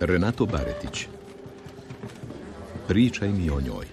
Renato 0.00 0.46
Baretić 0.46 1.06
Pričaj 2.88 3.28
mi 3.28 3.50
o 3.50 3.60
njoj 3.60 3.86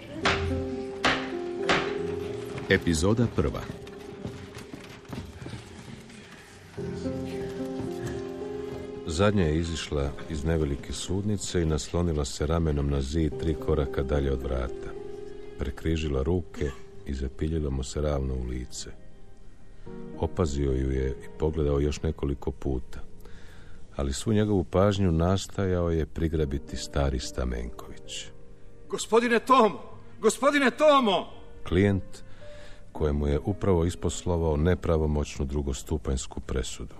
Epizoda 2.69 3.27
prva 3.35 3.61
Zadnja 9.07 9.43
je 9.43 9.59
izišla 9.59 10.11
iz 10.29 10.43
nevelike 10.43 10.93
sudnice 10.93 11.61
i 11.61 11.65
naslonila 11.65 12.25
se 12.25 12.47
ramenom 12.47 12.89
na 12.89 13.01
zid 13.01 13.33
tri 13.39 13.55
koraka 13.65 14.03
dalje 14.03 14.31
od 14.31 14.43
vrata. 14.43 14.89
Prekrižila 15.59 16.23
ruke 16.23 16.71
i 17.05 17.13
zapiljila 17.13 17.69
mu 17.69 17.83
se 17.83 18.01
ravno 18.01 18.33
u 18.33 18.43
lice. 18.43 18.89
Opazio 20.19 20.71
ju 20.71 20.91
je 20.91 21.09
i 21.09 21.39
pogledao 21.39 21.79
još 21.79 22.01
nekoliko 22.01 22.51
puta. 22.51 23.12
Ali 23.95 24.13
svu 24.13 24.33
njegovu 24.33 24.63
pažnju 24.63 25.11
nastajao 25.11 25.89
je 25.89 26.05
prigrabiti 26.05 26.77
stari 26.77 27.19
Stamenković. 27.19 28.25
Gospodine 28.89 29.39
Tomo! 29.39 29.81
Gospodine 30.19 30.71
Tomo! 30.71 31.27
Klijent 31.67 32.23
kojemu 32.91 33.27
je 33.27 33.39
upravo 33.39 33.85
isposlovao 33.85 34.57
nepravomoćnu 34.57 35.45
drugostupanjsku 35.45 36.39
presudu. 36.39 36.95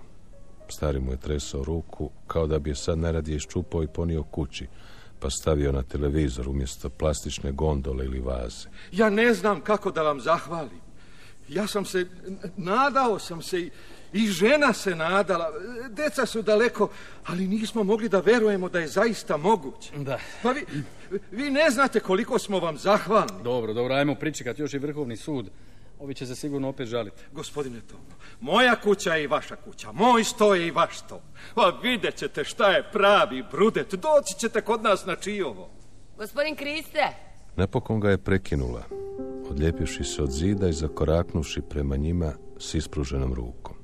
Stari 0.68 1.00
mu 1.00 1.10
je 1.10 1.20
tresao 1.20 1.64
ruku, 1.64 2.10
kao 2.26 2.46
da 2.46 2.58
bi 2.58 2.70
je 2.70 2.74
sad 2.74 2.98
najradije 2.98 3.36
iščupao 3.36 3.82
i 3.82 3.86
ponio 3.86 4.22
kući, 4.22 4.66
pa 5.20 5.30
stavio 5.30 5.72
na 5.72 5.82
televizor 5.82 6.48
umjesto 6.48 6.90
plastične 6.90 7.52
gondole 7.52 8.04
ili 8.04 8.20
vaze. 8.20 8.68
Ja 8.92 9.10
ne 9.10 9.34
znam 9.34 9.60
kako 9.60 9.90
da 9.90 10.02
vam 10.02 10.20
zahvalim. 10.20 10.80
Ja 11.48 11.66
sam 11.66 11.84
se, 11.84 12.06
nadao 12.56 13.18
sam 13.18 13.42
se 13.42 13.60
i, 13.60 13.70
i 14.14 14.26
žena 14.26 14.72
se 14.72 14.94
nadala. 14.94 15.52
Deca 15.90 16.26
su 16.26 16.42
daleko, 16.42 16.88
ali 17.26 17.48
nismo 17.48 17.84
mogli 17.84 18.08
da 18.08 18.20
verujemo 18.20 18.68
da 18.68 18.80
je 18.80 18.88
zaista 18.88 19.36
moguće. 19.36 19.90
Da. 19.96 20.18
Pa 20.42 20.50
vi, 20.50 20.64
vi 21.30 21.50
ne 21.50 21.70
znate 21.70 22.00
koliko 22.00 22.38
smo 22.38 22.58
vam 22.58 22.78
zahvalni. 22.78 23.42
Dobro, 23.42 23.74
dobro, 23.74 23.94
ajmo 23.94 24.14
pričekati 24.14 24.62
još 24.62 24.74
i 24.74 24.78
Vrhovni 24.78 25.16
sud. 25.16 25.50
Ovi 25.98 26.14
će 26.14 26.26
se 26.26 26.34
sigurno 26.34 26.68
opet 26.68 26.88
žaliti. 26.88 27.22
Gospodine 27.32 27.80
Tomo, 27.80 28.02
moja 28.40 28.76
kuća 28.76 29.14
je 29.14 29.24
i 29.24 29.26
vaša 29.26 29.56
kuća, 29.56 29.92
moj 29.92 30.24
sto 30.24 30.54
je 30.54 30.66
i 30.66 30.70
vaš 30.70 30.98
sto. 30.98 31.22
Pa 31.54 31.78
vidjet 31.82 32.16
ćete 32.16 32.44
šta 32.44 32.70
je 32.70 32.88
pravi 32.92 33.44
brudet, 33.50 33.94
doći 33.94 34.38
ćete 34.38 34.60
kod 34.60 34.82
nas 34.82 35.06
na 35.06 35.16
Čijovo. 35.16 35.70
Gospodin 36.18 36.56
Kriste, 36.56 37.08
Napokon 37.56 38.00
ga 38.00 38.10
je 38.10 38.18
prekinula, 38.18 38.82
odlijepivši 39.50 40.04
se 40.04 40.22
od 40.22 40.30
zida 40.30 40.68
i 40.68 40.72
zakoraknuši 40.72 41.60
prema 41.70 41.96
njima 41.96 42.32
s 42.58 42.74
ispruženom 42.74 43.34
rukom. 43.34 43.83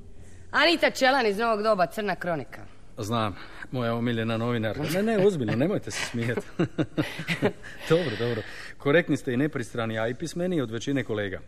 Anita 0.51 0.91
Čelan 0.91 1.25
iz 1.27 1.37
Novog 1.37 1.63
doba, 1.63 1.85
Crna 1.85 2.15
kronika. 2.15 2.65
Znam, 2.97 3.35
moja 3.71 3.95
omiljena 3.95 4.37
novinarka. 4.37 4.83
Ne, 4.93 5.03
ne, 5.03 5.27
ozbiljno, 5.27 5.55
nemojte 5.55 5.91
se 5.91 6.05
smijeti. 6.05 6.41
dobro, 7.89 8.15
dobro. 8.19 8.41
Korektni 8.77 9.17
ste 9.17 9.33
i 9.33 9.37
nepristrani, 9.37 9.99
a 9.99 10.07
i 10.07 10.15
pismeniji 10.15 10.61
od 10.61 10.71
većine 10.71 11.03
kolega. 11.03 11.39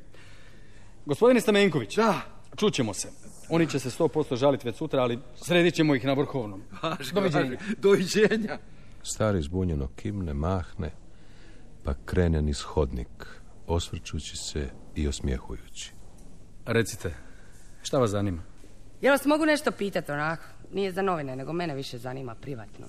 Gospodine 1.05 1.41
Stamenković, 1.41 1.95
Da, 1.95 2.21
čućemo 2.55 2.93
se. 2.93 3.09
Oni 3.49 3.69
će 3.69 3.79
se 3.79 3.89
100% 3.89 4.35
žaliti 4.35 4.67
već 4.67 4.75
sutra, 4.75 5.01
ali 5.01 5.19
sredit 5.35 5.73
ćemo 5.73 5.95
ih 5.95 6.05
na 6.05 6.13
vrhovnom. 6.13 6.63
važi, 6.83 7.13
Doviđenja. 7.13 7.57
Doviđenja. 7.77 8.57
Stari 9.03 9.41
zbunjeno 9.41 9.87
kimne, 9.95 10.33
mahne, 10.33 10.91
pa 11.83 11.93
krene 12.05 12.41
niz 12.41 12.61
hodnik, 12.61 13.25
osvrćući 13.67 14.37
se 14.37 14.69
i 14.95 15.07
osmjehujući. 15.07 15.91
Recite, 16.65 17.13
šta 17.81 17.97
vas 17.97 18.11
zanima? 18.11 18.52
Ja 19.03 19.11
vas 19.11 19.25
mogu 19.25 19.45
nešto 19.45 19.71
pitati, 19.71 20.11
onako. 20.11 20.43
Nije 20.73 20.91
za 20.91 21.01
novine, 21.01 21.35
nego 21.35 21.53
mene 21.53 21.75
više 21.75 21.97
zanima 21.97 22.35
privatno. 22.35 22.85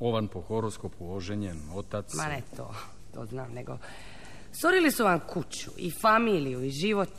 Ovan 0.00 0.28
po 0.28 0.40
horoskopu, 0.40 1.12
oženjen, 1.14 1.60
otac. 1.74 2.14
Ma 2.14 2.24
ne 2.24 2.42
to, 2.56 2.74
to 3.14 3.26
znam, 3.26 3.52
nego... 3.52 3.78
Sorili 4.52 4.90
su 4.90 5.04
vam 5.04 5.20
kuću 5.20 5.70
i 5.76 5.90
familiju 5.90 6.64
i 6.64 6.70
život. 6.70 7.12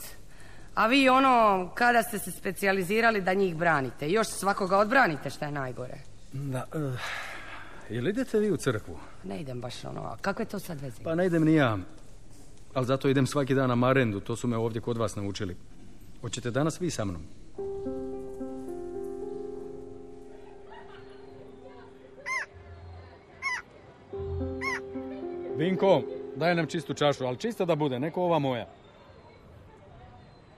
A 0.76 0.88
vi 0.88 1.10
ono, 1.10 1.70
kada 1.76 2.04
ste 2.04 2.20
se 2.20 2.32
specijalizirali 2.32 3.22
da 3.22 3.34
njih 3.34 3.56
branite. 3.56 4.10
Još 4.10 4.28
svakoga 4.28 4.78
odbranite, 4.78 5.30
šta 5.30 5.46
je 5.46 5.52
najgore. 5.52 5.98
Da, 6.34 6.66
uh, 6.76 7.00
jel 7.90 8.08
idete 8.08 8.40
vi 8.40 8.52
u 8.52 8.58
crkvu? 8.58 9.00
Ne 9.24 9.42
idem 9.42 9.62
baš 9.62 9.86
ono, 9.86 10.02
a 10.02 10.18
kako 10.22 10.42
je 10.42 10.46
to 10.46 10.60
sad 10.60 10.82
veze? 10.82 11.04
Pa 11.04 11.16
ne 11.16 11.26
idem 11.26 11.46
ni 11.46 11.54
ja. 11.54 11.78
Ali 12.74 12.86
zato 12.86 13.10
idem 13.10 13.28
svaki 13.28 13.56
dan 13.56 13.70
na 13.70 13.76
marendu, 13.76 14.20
to 14.20 14.36
su 14.36 14.48
me 14.48 14.58
ovdje 14.58 14.82
kod 14.82 14.98
vas 14.98 15.16
naučili. 15.16 15.58
Hoćete 16.22 16.52
danas 16.52 16.82
vi 16.82 16.90
sa 16.90 17.06
mnom? 17.06 17.41
Vinko, 25.62 26.02
daj 26.36 26.56
nam 26.56 26.68
čistu 26.68 26.94
čašu, 26.94 27.26
ali 27.26 27.38
čista 27.38 27.66
da 27.66 27.76
bude, 27.76 28.00
neko 28.00 28.22
ova 28.22 28.40
moja. 28.40 28.68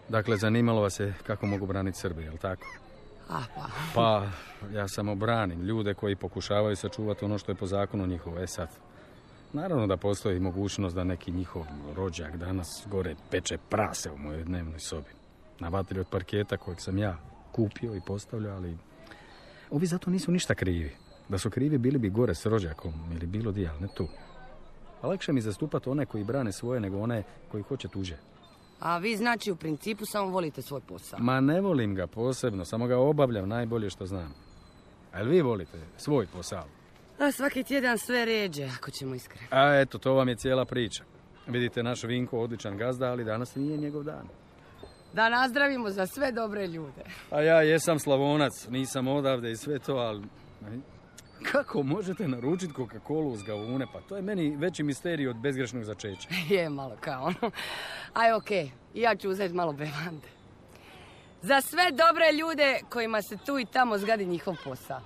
Dakle, 0.09 0.37
zanimalo 0.37 0.81
vas 0.81 0.99
je 0.99 1.13
kako 1.23 1.45
mogu 1.45 1.65
braniti 1.65 1.99
Srbi, 1.99 2.23
jel 2.23 2.37
tako? 2.37 2.65
A, 3.29 3.41
pa, 3.55 3.67
Pa, 3.95 4.27
ja 4.73 4.87
samo 4.87 5.15
branim 5.15 5.61
ljude 5.61 5.93
koji 5.93 6.15
pokušavaju 6.15 6.75
sačuvati 6.75 7.25
ono 7.25 7.37
što 7.37 7.51
je 7.51 7.55
po 7.55 7.65
zakonu 7.65 8.07
njihovo. 8.07 8.39
E 8.39 8.47
sad, 8.47 8.69
naravno 9.53 9.87
da 9.87 9.97
postoji 9.97 10.39
mogućnost 10.39 10.95
da 10.95 11.03
neki 11.03 11.31
njihov 11.31 11.65
rođak 11.95 12.37
danas 12.37 12.87
gore 12.91 13.15
peče 13.31 13.57
prase 13.69 14.11
u 14.11 14.17
mojoj 14.17 14.43
dnevnoj 14.43 14.79
sobi. 14.79 15.09
Na 15.59 15.69
vatri 15.69 15.99
od 15.99 16.07
parketa 16.07 16.57
kojeg 16.57 16.81
sam 16.81 16.97
ja 16.97 17.17
kupio 17.51 17.95
i 17.95 18.01
postavljao, 18.07 18.55
ali 18.55 18.77
ovi 19.71 19.85
zato 19.85 20.09
nisu 20.09 20.31
ništa 20.31 20.55
krivi. 20.55 20.95
Da 21.29 21.37
su 21.37 21.49
krivi 21.49 21.77
bili 21.77 21.97
bi 21.97 22.09
gore 22.09 22.35
s 22.35 22.45
rođakom 22.45 22.93
ili 23.15 23.27
bilo 23.27 23.51
di, 23.51 23.67
ali 23.67 23.81
ne 23.81 23.87
tu. 23.95 24.07
A 25.03 25.07
lakše 25.07 25.33
mi 25.33 25.41
zastupati 25.41 25.89
one 25.89 26.05
koji 26.05 26.23
brane 26.23 26.51
svoje 26.51 26.79
nego 26.79 26.99
one 26.99 27.23
koji 27.51 27.63
hoće 27.63 27.87
tuđe. 27.87 28.15
a 28.79 28.97
vi 28.97 29.15
znači 29.17 29.51
u 29.51 29.55
principu 29.55 30.05
samo 30.05 30.29
volite 30.29 30.61
svoj 30.61 30.81
posao. 30.81 31.19
Ma 31.19 31.39
ne 31.41 31.61
volim 31.61 31.95
ga 31.95 32.07
posebno, 32.07 32.65
samo 32.65 32.87
ga 32.87 32.97
obavljam 32.97 33.49
najbolje 33.49 33.89
što 33.89 34.05
znam. 34.05 34.33
A 35.11 35.19
jel 35.19 35.29
vi 35.29 35.41
volite 35.41 35.77
svoj 35.97 36.27
posao? 36.27 36.63
A 37.19 37.31
svaki 37.31 37.63
tjedan 37.63 37.97
sve 37.97 38.25
ređe, 38.25 38.69
ako 38.77 38.91
ćemo 38.91 39.15
iskreno. 39.15 39.47
A 39.51 39.79
eto, 39.79 39.97
to 39.97 40.13
vam 40.13 40.29
je 40.29 40.35
cijela 40.35 40.65
priča. 40.65 41.03
Vidite, 41.47 41.83
naš 41.83 42.03
Vinko 42.03 42.39
odličan 42.39 42.77
gazda, 42.77 43.11
ali 43.11 43.23
danas 43.23 43.55
nije 43.55 43.77
njegov 43.77 44.03
dan. 44.03 44.27
Da 45.13 45.29
nazdravimo 45.29 45.89
za 45.89 46.05
sve 46.07 46.31
dobre 46.31 46.67
ljude. 46.67 47.03
A 47.31 47.41
ja 47.41 47.61
jesam 47.61 47.99
slavonac, 47.99 48.67
nisam 48.69 49.07
odavde 49.07 49.51
i 49.51 49.55
sve 49.57 49.79
to, 49.79 49.95
ali... 49.95 50.23
Kako 51.51 51.83
možete 51.83 52.27
naručiti 52.27 52.73
Coca-Colu 52.73 53.33
uz 53.33 53.43
gavune? 53.43 53.87
Pa 53.93 54.01
to 54.01 54.15
je 54.15 54.21
meni 54.21 54.55
veći 54.55 54.83
misterij 54.83 55.27
od 55.27 55.35
bezgrešnog 55.35 55.83
začeća. 55.83 56.29
Je 56.55 56.69
malo 56.69 56.97
kao 56.99 57.23
ono. 57.23 57.51
Aj, 58.13 58.33
okej, 58.33 58.71
ja 58.93 59.15
ću 59.15 59.29
uzeti 59.29 59.53
malo 59.53 59.73
bevande. 59.73 60.27
Za 61.41 61.61
sve 61.61 61.91
dobre 61.91 62.31
ljude 62.31 62.79
kojima 62.89 63.21
se 63.21 63.37
tu 63.45 63.59
i 63.59 63.65
tamo 63.65 63.97
zgadi 63.97 64.25
njihov 64.25 64.55
posao. 64.63 65.01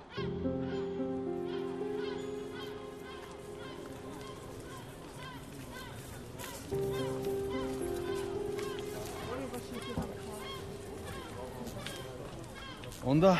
Onda, 13.04 13.36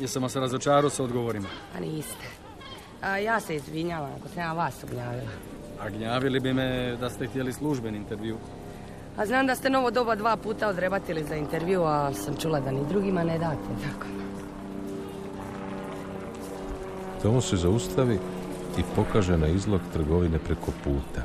jesam 0.00 0.22
vas 0.22 0.36
razočarao 0.36 0.90
sa 0.90 1.04
odgovorima. 1.04 1.48
A 1.76 1.80
niste. 1.80 2.26
A 3.02 3.16
ja 3.18 3.40
se 3.40 3.56
izvinjavam 3.56 4.10
ako 4.18 4.28
sam 4.28 4.42
ja 4.42 4.52
vas 4.52 4.84
ugnjavila. 4.84 5.30
A 5.80 5.90
gnjavili 5.90 6.40
bi 6.40 6.52
me 6.52 6.96
da 7.00 7.10
ste 7.10 7.26
htjeli 7.26 7.52
služben 7.52 7.94
intervju. 7.94 8.36
A 9.16 9.26
znam 9.26 9.46
da 9.46 9.54
ste 9.54 9.70
novo 9.70 9.90
doba 9.90 10.14
dva 10.14 10.36
puta 10.36 10.68
odrebatili 10.68 11.24
za 11.24 11.36
intervju, 11.36 11.82
a 11.84 12.12
sam 12.14 12.36
čula 12.36 12.60
da 12.60 12.70
ni 12.70 12.80
drugima 12.88 13.24
ne 13.24 13.38
date, 13.38 13.68
tako. 13.84 14.06
Tomo 17.22 17.40
se 17.40 17.56
zaustavi 17.56 18.18
i 18.78 18.82
pokaže 18.96 19.38
na 19.38 19.46
izlog 19.46 19.80
trgovine 19.92 20.38
preko 20.38 20.72
puta. 20.84 21.22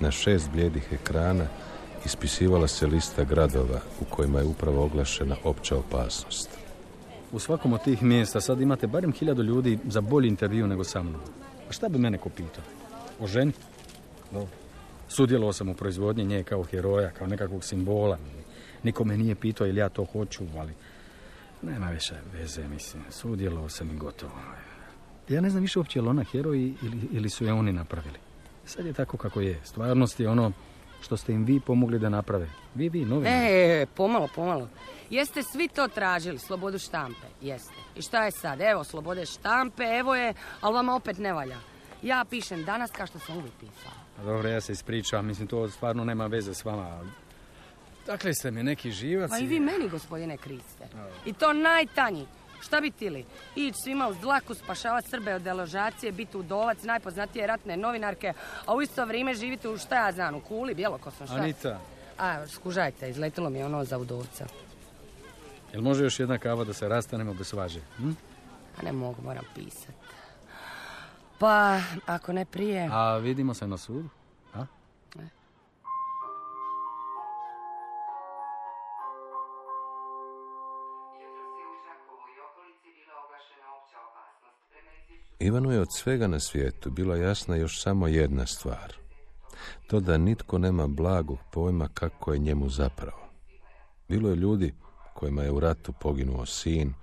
Na 0.00 0.10
šest 0.10 0.50
bljedih 0.50 0.88
ekrana 0.92 1.46
ispisivala 2.04 2.68
se 2.68 2.86
lista 2.86 3.24
gradova 3.24 3.80
u 4.00 4.04
kojima 4.04 4.38
je 4.38 4.44
upravo 4.44 4.84
oglašena 4.84 5.36
opća 5.44 5.76
opasnost. 5.76 6.57
U 7.32 7.38
svakom 7.38 7.72
od 7.72 7.84
tih 7.84 8.02
mjesta 8.02 8.40
sad 8.40 8.60
imate 8.60 8.86
barem 8.86 9.12
hiljadu 9.12 9.42
ljudi 9.42 9.78
za 9.88 10.00
bolji 10.00 10.28
intervju 10.28 10.66
nego 10.66 10.84
sa 10.84 11.02
mnom. 11.02 11.20
A 11.68 11.72
šta 11.72 11.88
bi 11.88 11.98
mene 11.98 12.18
ko 12.18 12.28
pitao? 12.28 12.64
O 13.20 13.26
ženi? 13.26 13.52
Dobro. 14.32 14.48
Sudjelovao 15.08 15.52
sam 15.52 15.68
u 15.68 15.74
proizvodnji 15.74 16.24
nje 16.24 16.42
kao 16.42 16.62
heroja, 16.62 17.10
kao 17.10 17.26
nekakvog 17.26 17.64
simbola. 17.64 18.18
Niko 18.82 19.04
me 19.04 19.16
nije 19.16 19.34
pitao 19.34 19.66
ili 19.66 19.80
ja 19.80 19.88
to 19.88 20.04
hoću, 20.04 20.44
ali 20.58 20.72
nema 21.62 21.90
više 21.90 22.14
veze, 22.32 22.68
mislim. 22.68 23.02
Sudjelovao 23.10 23.68
sam 23.68 23.90
i 23.90 23.96
gotovo. 23.96 24.32
Ja 25.28 25.40
ne 25.40 25.50
znam 25.50 25.62
više 25.62 25.78
uopće 25.78 25.98
je 25.98 26.02
li 26.02 26.08
ona 26.08 26.24
heroj 26.24 26.58
ili, 26.58 27.08
ili 27.12 27.30
su 27.30 27.44
je 27.44 27.52
oni 27.52 27.72
napravili. 27.72 28.18
Sad 28.64 28.86
je 28.86 28.92
tako 28.92 29.16
kako 29.16 29.40
je. 29.40 29.60
Stvarnost 29.64 30.20
je 30.20 30.28
ono 30.28 30.52
što 31.00 31.16
ste 31.16 31.32
im 31.32 31.44
vi 31.44 31.60
pomogli 31.60 31.98
da 31.98 32.08
naprave. 32.08 32.48
Vi, 32.74 32.88
vi, 32.88 33.04
novinari. 33.04 33.46
E, 33.46 33.86
pomalo, 33.94 34.28
pomalo. 34.34 34.68
Jeste 35.10 35.42
svi 35.42 35.68
to 35.68 35.88
tražili, 35.88 36.38
slobodu 36.38 36.78
štampe? 36.78 37.26
Jeste. 37.40 37.74
I 37.96 38.02
šta 38.02 38.24
je 38.24 38.30
sad? 38.30 38.60
Evo, 38.60 38.84
slobode 38.84 39.26
štampe, 39.26 39.82
evo 39.82 40.14
je, 40.14 40.34
ali 40.60 40.74
vama 40.74 40.94
opet 40.94 41.18
ne 41.18 41.32
valja. 41.32 41.56
Ja 42.02 42.24
pišem 42.30 42.64
danas 42.64 42.90
kao 42.90 43.06
što 43.06 43.18
sam 43.18 43.36
uvijek 43.36 43.54
pisao. 43.60 43.92
A 44.20 44.24
Dobro, 44.24 44.48
ja 44.48 44.60
se 44.60 44.72
ispričavam, 44.72 45.26
mislim, 45.26 45.48
to 45.48 45.68
stvarno 45.70 46.04
nema 46.04 46.26
veze 46.26 46.54
s 46.54 46.64
vama. 46.64 47.04
Dakle 48.06 48.34
ste 48.34 48.50
mi 48.50 48.62
neki 48.62 48.90
živac. 48.90 49.30
Pa 49.30 49.38
i 49.38 49.46
vi 49.46 49.60
meni, 49.60 49.88
gospodine 49.88 50.36
Kriste. 50.36 50.88
I 51.26 51.32
to 51.32 51.52
najtanji. 51.52 52.26
Šta 52.60 52.80
bi 52.80 52.90
tili? 52.90 53.24
Ić 53.56 53.74
svima 53.82 54.08
uz 54.08 54.18
dlaku, 54.18 54.54
spašavat 54.54 55.04
Srbe 55.04 55.34
od 55.34 55.42
deložacije, 55.42 56.12
biti 56.12 56.36
udovac 56.36 56.82
najpoznatije 56.82 57.46
ratne 57.46 57.76
novinarke, 57.76 58.32
a 58.66 58.74
u 58.74 58.82
isto 58.82 59.04
vrijeme 59.04 59.34
živite 59.34 59.68
u 59.68 59.78
šta 59.78 60.06
ja 60.06 60.12
znam, 60.12 60.34
u 60.34 60.40
kuli, 60.40 60.74
bjelokosno, 60.74 61.26
šta? 61.26 61.34
Anita, 61.36 61.80
A, 62.18 62.46
skužajte, 62.46 63.10
izletilo 63.10 63.50
mi 63.50 63.58
je 63.58 63.66
ono 63.66 63.84
za 63.84 63.98
udovca. 63.98 64.46
jel 65.72 65.82
može 65.82 66.04
još 66.04 66.20
jedna 66.20 66.38
kava 66.38 66.64
da 66.64 66.72
se 66.72 66.88
rastanemo 66.88 67.34
bez 67.34 67.46
svaže? 67.48 67.80
Hm? 67.96 68.10
A 68.78 68.82
ne 68.82 68.92
mogu, 68.92 69.22
moram 69.22 69.44
pisat. 69.54 69.94
Pa, 71.38 71.80
ako 72.06 72.32
ne 72.32 72.44
prije... 72.44 72.88
A 72.92 73.16
vidimo 73.16 73.54
se 73.54 73.66
na 73.66 73.76
sudu? 73.76 74.08
Ivanu 85.40 85.72
je 85.72 85.80
od 85.80 85.88
svega 85.92 86.26
na 86.26 86.40
svijetu 86.40 86.90
bila 86.90 87.16
jasna 87.16 87.56
još 87.56 87.82
samo 87.82 88.08
jedna 88.08 88.46
stvar. 88.46 88.94
To 89.86 90.00
da 90.00 90.18
nitko 90.18 90.58
nema 90.58 90.86
blagog 90.86 91.38
pojma 91.52 91.88
kako 91.94 92.32
je 92.32 92.38
njemu 92.38 92.68
zapravo. 92.68 93.28
Bilo 94.08 94.30
je 94.30 94.36
ljudi 94.36 94.74
kojima 95.14 95.42
je 95.42 95.50
u 95.50 95.60
ratu 95.60 95.92
poginuo 96.00 96.46
sin, 96.46 96.94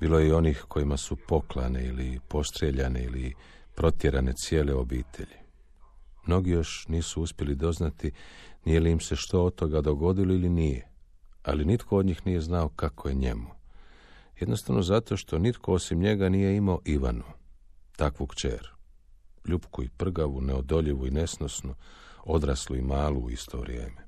bilo 0.00 0.18
je 0.18 0.28
i 0.28 0.32
onih 0.32 0.64
kojima 0.68 0.96
su 0.96 1.16
poklane 1.28 1.86
ili 1.86 2.20
postreljane 2.28 3.04
ili 3.04 3.34
protjerane 3.74 4.32
cijele 4.32 4.74
obitelji. 4.74 5.40
Mnogi 6.26 6.50
još 6.50 6.86
nisu 6.88 7.22
uspjeli 7.22 7.54
doznati 7.54 8.10
nije 8.64 8.80
li 8.80 8.90
im 8.90 9.00
se 9.00 9.16
što 9.16 9.44
od 9.44 9.54
toga 9.54 9.80
dogodilo 9.80 10.34
ili 10.34 10.48
nije, 10.48 10.88
ali 11.42 11.64
nitko 11.64 11.96
od 11.96 12.06
njih 12.06 12.26
nije 12.26 12.40
znao 12.40 12.68
kako 12.68 13.08
je 13.08 13.14
njemu. 13.14 13.50
Jednostavno 14.40 14.82
zato 14.82 15.16
što 15.16 15.38
nitko 15.38 15.72
osim 15.72 15.98
njega 15.98 16.28
nije 16.28 16.56
imao 16.56 16.80
Ivanu, 16.84 17.24
takvu 18.00 18.26
kćer. 18.26 18.70
Ljupku 19.48 19.82
i 19.82 19.88
prgavu, 19.88 20.40
neodoljivu 20.40 21.06
i 21.06 21.10
nesnosnu, 21.10 21.74
odraslu 22.24 22.76
i 22.76 22.82
malu 22.82 23.20
u 23.20 23.30
isto 23.30 23.60
vrijeme. 23.60 24.06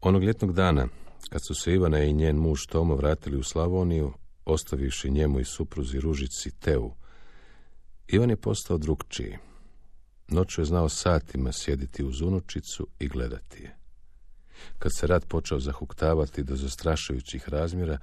Onog 0.00 0.22
ljetnog 0.22 0.52
dana, 0.52 0.88
kad 1.30 1.40
su 1.46 1.54
se 1.54 1.74
Ivana 1.74 2.02
i 2.04 2.12
njen 2.12 2.36
muž 2.36 2.66
Tomo 2.66 2.96
vratili 2.96 3.36
u 3.36 3.42
Slavoniju, 3.42 4.12
ostavivši 4.44 5.10
njemu 5.10 5.40
i 5.40 5.44
supruzi 5.44 6.00
Ružici 6.00 6.50
Teu, 6.50 6.90
Ivan 8.08 8.30
je 8.30 8.36
postao 8.36 8.78
drugčiji. 8.78 9.38
Noću 10.28 10.60
je 10.60 10.64
znao 10.64 10.88
satima 10.88 11.52
sjediti 11.52 12.04
uz 12.04 12.20
unučicu 12.20 12.86
i 12.98 13.08
gledati 13.08 13.62
je. 13.62 13.76
Kad 14.78 14.92
se 14.96 15.06
rat 15.06 15.28
počeo 15.28 15.60
zahuktavati 15.60 16.42
do 16.42 16.56
zastrašujućih 16.56 17.48
razmjera, 17.48 17.98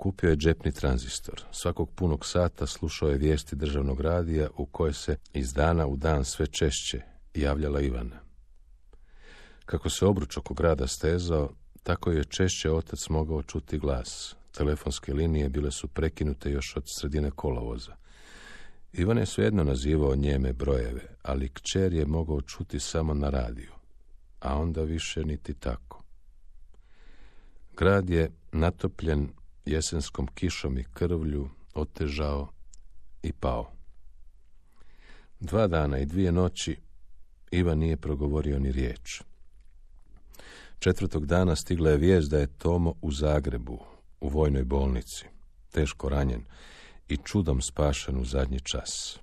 kupio 0.00 0.30
je 0.30 0.36
džepni 0.36 0.72
tranzistor. 0.72 1.42
Svakog 1.52 1.90
punog 1.90 2.26
sata 2.26 2.66
slušao 2.66 3.08
je 3.08 3.18
vijesti 3.18 3.56
državnog 3.56 4.00
radija 4.00 4.48
u 4.56 4.66
koje 4.66 4.92
se 4.92 5.16
iz 5.32 5.52
dana 5.52 5.86
u 5.86 5.96
dan 5.96 6.24
sve 6.24 6.46
češće 6.46 7.00
javljala 7.34 7.80
Ivana. 7.80 8.20
Kako 9.64 9.90
se 9.90 10.06
obruč 10.06 10.36
oko 10.36 10.54
grada 10.54 10.86
stezao, 10.86 11.50
tako 11.82 12.10
je 12.10 12.24
češće 12.24 12.70
otac 12.70 13.08
mogao 13.08 13.42
čuti 13.42 13.78
glas. 13.78 14.36
Telefonske 14.52 15.14
linije 15.14 15.48
bile 15.48 15.70
su 15.70 15.88
prekinute 15.88 16.50
još 16.50 16.76
od 16.76 16.84
sredine 16.86 17.30
kolovoza. 17.30 17.96
Ivan 18.92 19.18
je 19.18 19.26
svejedno 19.26 19.64
nazivao 19.64 20.16
njeme 20.16 20.52
brojeve, 20.52 21.16
ali 21.22 21.48
kćer 21.48 21.92
je 21.92 22.06
mogao 22.06 22.40
čuti 22.40 22.80
samo 22.80 23.14
na 23.14 23.30
radiju, 23.30 23.72
a 24.40 24.58
onda 24.58 24.82
više 24.82 25.24
niti 25.24 25.54
tako. 25.54 26.02
Grad 27.76 28.10
je 28.10 28.30
natopljen 28.52 29.28
jesenskom 29.70 30.26
kišom 30.26 30.78
i 30.78 30.84
krvlju 30.92 31.48
otežao 31.74 32.48
i 33.22 33.32
pao. 33.32 33.72
Dva 35.40 35.66
dana 35.66 35.98
i 35.98 36.06
dvije 36.06 36.32
noći 36.32 36.76
Ivan 37.50 37.78
nije 37.78 37.96
progovorio 37.96 38.58
ni 38.58 38.72
riječ. 38.72 39.22
Četvrtog 40.78 41.26
dana 41.26 41.56
stigla 41.56 41.90
je 41.90 41.96
vijest 41.96 42.30
da 42.30 42.38
je 42.38 42.58
Tomo 42.58 42.94
u 43.02 43.12
Zagrebu, 43.12 43.78
u 44.20 44.28
vojnoj 44.28 44.64
bolnici, 44.64 45.24
teško 45.70 46.08
ranjen 46.08 46.44
i 47.08 47.16
čudom 47.16 47.60
spašen 47.60 48.20
u 48.20 48.24
zadnji 48.24 48.60
čas. 48.60 49.18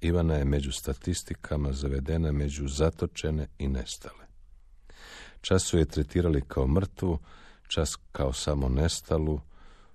Ivana 0.00 0.34
je 0.34 0.44
među 0.44 0.72
statistikama 0.72 1.72
zavedena 1.72 2.32
među 2.32 2.68
zatočene 2.68 3.46
i 3.58 3.68
nestale. 3.68 4.26
Čas 5.40 5.62
su 5.62 5.78
je 5.78 5.84
tretirali 5.84 6.42
kao 6.48 6.66
mrtvu, 6.66 7.18
čas 7.68 7.96
kao 8.12 8.32
samo 8.32 8.68
nestalu, 8.68 9.40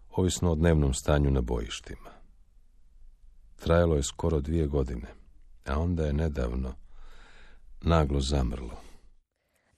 ovisno 0.09 0.51
o 0.51 0.55
dnevnom 0.55 0.93
stanju 0.93 1.31
na 1.31 1.41
bojištima. 1.41 2.09
Trajalo 3.55 3.95
je 3.95 4.03
skoro 4.03 4.39
dvije 4.39 4.67
godine, 4.67 5.07
a 5.65 5.79
onda 5.79 6.05
je 6.05 6.13
nedavno 6.13 6.73
naglo 7.81 8.19
zamrlo. 8.19 8.81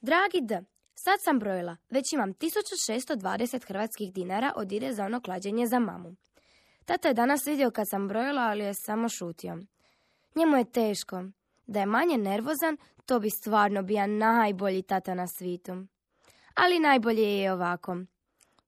Dragi 0.02 0.42
D, 0.42 0.64
sad 0.96 1.20
sam 1.24 1.40
brojila. 1.40 1.78
Već 1.90 2.14
imam 2.14 2.34
1620 2.34 3.68
hrvatskih 3.68 4.14
dinara 4.14 4.54
od 4.56 4.72
ide 4.72 4.94
za 4.94 5.06
ono 5.06 5.22
klađenje 5.22 5.68
za 5.68 5.80
mamu. 5.80 6.16
Tata 6.86 7.08
je 7.08 7.14
danas 7.14 7.48
vidio 7.48 7.72
kad 7.72 7.90
sam 7.90 8.08
brojila, 8.08 8.42
ali 8.42 8.64
je 8.64 8.74
samo 8.74 9.10
šutio. 9.10 9.58
Njemu 10.36 10.58
je 10.58 10.72
teško. 10.72 11.24
Da 11.68 11.80
je 11.80 11.86
manje 11.86 12.18
nervozan, 12.18 12.78
to 13.06 13.20
bi 13.20 13.30
stvarno 13.30 13.84
bio 13.84 14.08
najbolji 14.08 14.82
tata 14.82 15.14
na 15.14 15.28
svitu. 15.28 15.86
Ali 16.56 16.80
najbolje 16.80 17.38
je 17.38 17.54
ovako. 17.54 17.98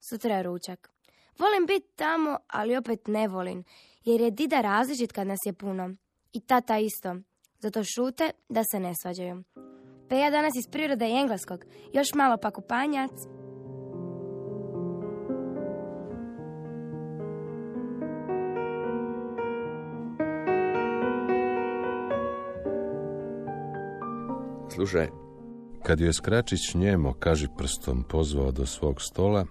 Sutra 0.10 0.36
je 0.36 0.44
ručak. 0.44 0.92
Volim 1.40 1.66
biti 1.68 1.88
tamo, 1.96 2.38
ali 2.48 2.78
opet 2.78 3.08
ne 3.08 3.28
volim, 3.28 3.64
jer 4.04 4.22
je 4.22 4.32
dida 4.32 4.62
različit 4.62 5.12
kad 5.12 5.28
nas 5.28 5.40
je 5.46 5.54
puno. 5.54 5.96
I 6.34 6.40
tata 6.42 6.78
isto. 6.78 7.16
Zato 7.60 7.84
šute 7.84 8.32
da 8.50 8.62
se 8.72 8.80
ne 8.80 8.94
svađaju. 9.02 9.44
Pa 10.10 10.16
ja 10.16 10.30
danas 10.30 10.54
iz 10.60 10.68
prirode 10.72 11.08
i 11.08 11.20
engleskog. 11.20 11.66
Još 11.94 12.14
malo 12.14 12.38
pa 12.42 12.52
kupanjac. 12.52 13.12
Slušaj, 24.76 25.08
Kad 25.84 26.00
ju 26.00 26.06
je 26.06 26.14
Skračić 26.14 26.74
njemo, 26.76 27.14
kaži 27.14 27.48
prstom, 27.58 28.04
pozvao 28.04 28.52
do 28.52 28.66
svog 28.66 29.02
stola, 29.02 29.46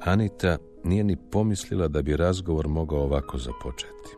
Anita 0.00 0.58
nije 0.84 1.04
ni 1.04 1.16
pomislila 1.30 1.88
da 1.88 2.02
bi 2.02 2.16
razgovor 2.16 2.68
mogao 2.68 3.02
ovako 3.02 3.38
započeti. 3.38 4.16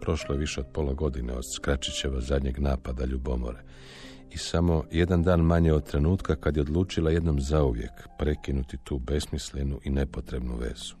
Prošlo 0.00 0.34
je 0.34 0.38
više 0.38 0.60
od 0.60 0.66
pola 0.72 0.92
godine 0.92 1.32
od 1.32 1.54
Skračićeva 1.56 2.20
zadnjeg 2.20 2.58
napada 2.58 3.04
ljubomore 3.04 3.62
i 4.30 4.38
samo 4.38 4.84
jedan 4.90 5.22
dan 5.22 5.40
manje 5.40 5.72
od 5.72 5.90
trenutka 5.90 6.36
kad 6.36 6.56
je 6.56 6.60
odlučila 6.60 7.10
jednom 7.10 7.40
zauvijek 7.40 7.92
prekinuti 8.18 8.76
tu 8.84 8.98
besmislenu 8.98 9.80
i 9.84 9.90
nepotrebnu 9.90 10.56
vezu. 10.56 10.94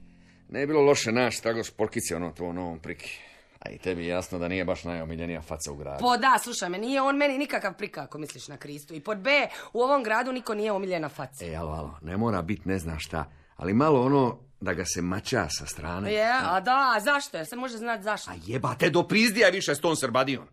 ne 0.48 0.60
je 0.60 0.66
bilo 0.66 0.80
loše 0.80 1.12
naš 1.12 1.40
tako 1.40 1.64
sporkice 1.64 2.16
ono 2.16 2.30
to 2.30 2.52
novom 2.52 2.78
priki. 2.78 3.20
A 3.64 3.70
i 3.70 3.78
tebi 3.78 4.02
je 4.02 4.08
jasno 4.08 4.38
da 4.38 4.48
nije 4.48 4.64
baš 4.64 4.84
najomiljenija 4.84 5.42
faca 5.42 5.72
u 5.72 5.76
gradu. 5.76 6.00
Po 6.00 6.16
da, 6.16 6.38
slušaj 6.42 6.68
me, 6.68 6.78
nije 6.78 7.02
on 7.02 7.16
meni 7.16 7.38
nikakav 7.38 7.74
prika 7.74 8.02
ako 8.02 8.18
misliš 8.18 8.48
na 8.48 8.56
Kristu. 8.56 8.94
I 8.94 9.00
pod 9.00 9.18
B, 9.18 9.48
u 9.72 9.80
ovom 9.80 10.02
gradu 10.02 10.32
niko 10.32 10.54
nije 10.54 10.72
omiljena 10.72 11.08
faca. 11.08 11.44
E, 11.44 11.54
alo, 11.54 11.72
alo, 11.72 11.98
ne 12.02 12.16
mora 12.16 12.42
bit 12.42 12.64
ne 12.64 12.78
zna 12.78 12.98
šta, 12.98 13.24
ali 13.56 13.74
malo 13.74 14.02
ono 14.06 14.38
da 14.60 14.74
ga 14.74 14.84
se 14.94 15.02
mača 15.02 15.46
sa 15.48 15.66
strane. 15.66 16.12
Je, 16.12 16.32
a 16.42 16.60
da, 16.60 17.00
zašto? 17.04 17.36
Jer 17.36 17.46
se 17.46 17.56
može 17.56 17.76
znat 17.76 18.02
zašto. 18.02 18.30
A 18.30 18.34
jebate, 18.46 18.90
do 18.90 19.02
prizdija 19.02 19.48
više 19.48 19.74
s 19.74 19.80
tom 19.80 19.96
Srbadijom. 19.96 20.44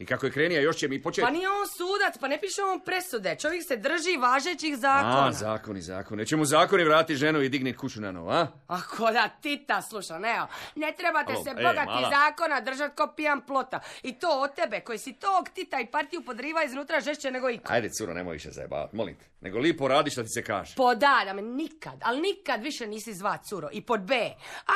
I 0.00 0.06
kako 0.06 0.26
je 0.26 0.32
krenija, 0.32 0.60
još 0.60 0.76
će 0.76 0.88
mi 0.88 1.02
početi... 1.02 1.24
Pa 1.24 1.30
nije 1.30 1.48
on 1.48 1.68
sudac, 1.68 2.18
pa 2.20 2.28
ne 2.28 2.40
piše 2.40 2.62
on 2.62 2.80
presude. 2.80 3.36
Čovjek 3.40 3.62
se 3.68 3.76
drži 3.76 4.16
važećih 4.16 4.76
zakona. 4.76 5.26
A, 5.28 5.32
zakoni, 5.32 5.82
zakoni. 5.82 6.18
Neće 6.18 6.36
mu 6.36 6.44
zakoni 6.44 6.84
vrati 6.84 7.16
ženu 7.16 7.42
i 7.42 7.48
dignit 7.48 7.76
kuću 7.76 8.00
na 8.00 8.12
novo, 8.12 8.30
a? 8.30 8.46
Ako 8.66 9.10
da 9.10 9.28
tita, 9.40 9.82
sluša, 9.82 10.18
ne, 10.18 10.40
ne 10.74 10.92
trebate 10.98 11.32
Alo, 11.32 11.44
se 11.44 11.50
ej, 11.50 11.54
bogati 11.54 12.04
zakona 12.10 12.60
držat 12.60 12.94
ko 12.96 13.12
pijan 13.16 13.40
plota. 13.46 13.80
I 14.02 14.18
to 14.18 14.40
od 14.40 14.54
tebe, 14.54 14.80
koji 14.80 14.98
si 14.98 15.12
tog 15.12 15.48
tita 15.54 15.80
i 15.80 15.86
partiju 15.86 16.22
podriva 16.22 16.64
iznutra 16.64 17.00
žešće 17.00 17.30
nego 17.30 17.50
iko. 17.50 17.72
Ajde, 17.72 17.88
curo, 17.90 18.14
nemoj 18.14 18.32
više 18.32 18.50
zajebavat, 18.50 18.92
molim 18.92 19.14
te. 19.14 19.24
Nego 19.40 19.58
lipo 19.58 19.88
radi 19.88 20.10
što 20.10 20.22
ti 20.22 20.28
se 20.28 20.42
kaže. 20.42 20.74
Po 20.76 20.94
da, 20.94 21.22
da 21.24 21.32
me 21.32 21.42
nikad, 21.42 22.00
ali 22.02 22.20
nikad 22.20 22.62
više 22.62 22.86
nisi 22.86 23.14
zva 23.14 23.38
curo. 23.38 23.68
I 23.72 23.82
pod 23.82 24.00
B, 24.00 24.30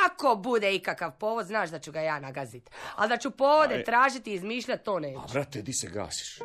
ako 0.07 0.35
bude 0.35 0.75
ikakav 0.75 1.11
povod, 1.19 1.45
znaš 1.45 1.69
da 1.69 1.79
ću 1.79 1.91
ga 1.91 1.99
ja 1.99 2.19
nagazit. 2.19 2.69
Ali 2.95 3.09
da 3.09 3.17
ću 3.17 3.31
povode 3.31 3.75
Aj. 3.75 3.83
tražiti 3.83 4.31
i 4.31 4.33
izmišljati, 4.33 4.85
to 4.85 4.99
neću. 5.15 5.25
A, 5.29 5.33
brate, 5.33 5.61
di 5.61 5.73
se 5.73 5.87
gasiš? 5.89 6.39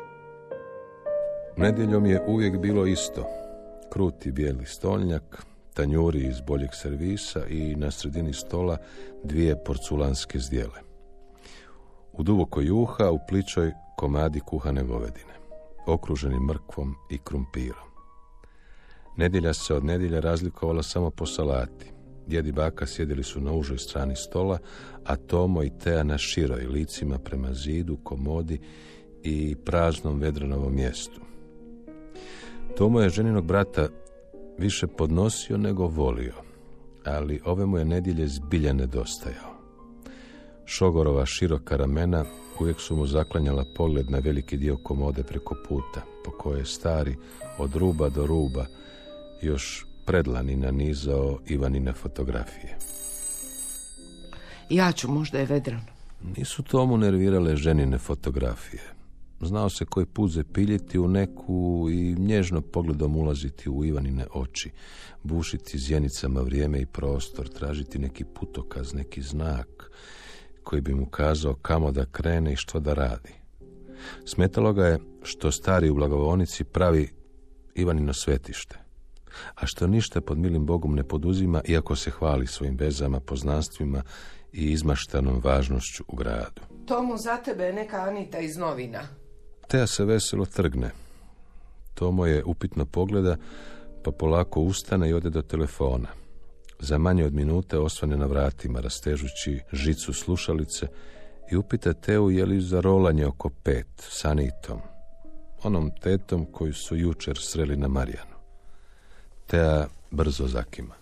Nedjeljom 1.57 2.05
je 2.05 2.21
uvijek 2.27 2.57
bilo 2.57 2.85
isto. 2.85 3.25
Kruti 3.89 4.31
bijeli 4.31 4.65
stolnjak, 4.65 5.45
tanjuri 5.73 6.19
iz 6.19 6.41
boljeg 6.41 6.69
servisa 6.73 7.47
i 7.47 7.75
na 7.75 7.91
sredini 7.91 8.33
stola 8.33 8.77
dvije 9.23 9.63
porculanske 9.63 10.39
zdjele. 10.39 10.79
U 12.13 12.23
dubokoj 12.23 12.65
juha, 12.65 13.11
u 13.11 13.19
pličoj 13.27 13.71
komadi 13.97 14.39
kuhane 14.39 14.83
govedine, 14.83 15.33
okruženi 15.87 16.39
mrkvom 16.39 16.95
i 17.09 17.17
krumpirom. 17.17 17.91
Nedjelja 19.17 19.53
se 19.53 19.73
od 19.73 19.85
nedjelja 19.85 20.19
razlikovala 20.19 20.83
samo 20.83 21.09
po 21.09 21.25
salati. 21.25 21.91
Djed 22.27 22.47
i 22.47 22.51
baka 22.51 22.85
sjedili 22.85 23.23
su 23.23 23.41
na 23.41 23.53
užoj 23.53 23.77
strani 23.77 24.15
stola, 24.15 24.57
a 25.05 25.15
Tomo 25.15 25.63
i 25.63 25.71
Teja 25.83 26.03
na 26.03 26.17
široj 26.17 26.65
licima 26.65 27.17
prema 27.17 27.53
zidu, 27.53 27.97
komodi 28.03 28.59
i 29.23 29.55
praznom 29.55 30.19
vedranovom 30.19 30.75
mjestu. 30.75 31.21
Tomo 32.77 33.01
je 33.01 33.09
ženinog 33.09 33.45
brata 33.45 33.87
više 34.57 34.87
podnosio 34.87 35.57
nego 35.57 35.87
volio, 35.87 36.33
ali 37.05 37.41
ove 37.45 37.65
mu 37.65 37.77
je 37.77 37.85
nedjelje 37.85 38.27
zbilja 38.27 38.73
nedostajao. 38.73 39.51
Šogorova 40.65 41.25
široka 41.25 41.77
ramena 41.77 42.25
uvijek 42.59 42.79
su 42.79 42.95
mu 42.95 43.07
zaklanjala 43.07 43.65
pogled 43.75 44.11
na 44.11 44.19
veliki 44.19 44.57
dio 44.57 44.77
komode 44.83 45.23
preko 45.23 45.55
puta, 45.67 46.01
po 46.25 46.31
koje 46.31 46.59
je 46.59 46.65
stari 46.65 47.15
od 47.57 47.75
ruba 47.75 48.09
do 48.09 48.25
ruba 48.25 48.65
još 49.41 49.85
predlani 50.11 50.55
nanizao 50.55 51.39
Ivanine 51.47 51.93
fotografije. 51.93 52.77
Ja 54.69 54.91
ću, 54.91 55.11
možda 55.11 55.39
je 55.39 55.45
vedran. 55.45 55.81
Nisu 56.37 56.63
tomu 56.63 56.97
nervirale 56.97 57.55
ženine 57.55 57.97
fotografije. 57.97 58.81
Znao 59.41 59.69
se 59.69 59.85
koji 59.85 60.05
put 60.05 60.31
zapiljiti 60.31 60.99
u 60.99 61.07
neku 61.07 61.87
i 61.91 62.15
nježno 62.15 62.61
pogledom 62.61 63.15
ulaziti 63.15 63.69
u 63.69 63.85
Ivanine 63.85 64.25
oči, 64.33 64.71
bušiti 65.23 65.79
zjenicama 65.79 66.41
vrijeme 66.41 66.81
i 66.81 66.85
prostor, 66.85 67.47
tražiti 67.47 67.99
neki 67.99 68.23
putokaz, 68.23 68.93
neki 68.93 69.21
znak 69.21 69.91
koji 70.63 70.81
bi 70.81 70.93
mu 70.93 71.05
kazao 71.05 71.53
kamo 71.53 71.91
da 71.91 72.05
krene 72.05 72.53
i 72.53 72.55
što 72.55 72.79
da 72.79 72.93
radi. 72.93 73.33
Smetalo 74.25 74.73
ga 74.73 74.85
je 74.85 74.99
što 75.23 75.51
stari 75.51 75.89
u 75.89 75.95
blagovonici 75.95 76.63
pravi 76.63 77.09
Ivanino 77.75 78.13
svetište, 78.13 78.90
a 79.55 79.65
što 79.65 79.87
ništa 79.87 80.21
pod 80.21 80.37
milim 80.37 80.65
Bogom 80.65 80.95
ne 80.95 81.03
poduzima, 81.03 81.61
iako 81.67 81.95
se 81.95 82.11
hvali 82.11 82.47
svojim 82.47 82.77
vezama, 82.77 83.19
poznanstvima 83.19 84.03
i 84.53 84.71
izmaštanom 84.71 85.41
važnošću 85.43 86.03
u 86.07 86.15
gradu. 86.15 86.61
Tomu 86.85 87.17
za 87.17 87.37
tebe 87.37 87.63
je 87.63 87.73
neka 87.73 87.97
Anita 87.97 88.39
iz 88.39 88.57
novina. 88.57 89.01
Teja 89.67 89.87
se 89.87 90.05
veselo 90.05 90.45
trgne. 90.45 90.91
Tomo 91.93 92.25
je 92.25 92.43
upitno 92.43 92.85
pogleda, 92.85 93.37
pa 94.03 94.11
polako 94.11 94.61
ustane 94.61 95.09
i 95.09 95.13
ode 95.13 95.29
do 95.29 95.41
telefona. 95.41 96.07
Za 96.79 96.97
manje 96.97 97.25
od 97.25 97.33
minute 97.33 97.77
osvane 97.77 98.17
na 98.17 98.25
vratima, 98.25 98.79
rastežući 98.79 99.59
žicu 99.71 100.13
slušalice 100.13 100.87
i 101.51 101.55
upita 101.55 101.93
Teu 101.93 102.31
je 102.31 102.45
li 102.45 102.61
za 102.61 102.79
rolanje 102.81 103.25
oko 103.25 103.49
pet, 103.49 103.87
s 103.97 104.25
Anitom, 104.25 104.79
onom 105.63 105.91
tetom 106.01 106.45
koju 106.45 106.73
su 106.73 106.95
jučer 106.95 107.37
sreli 107.37 107.77
na 107.77 107.87
Marijanu. 107.87 108.30
Teja 109.51 109.87
brzo 110.11 110.47
zakima. 110.47 110.95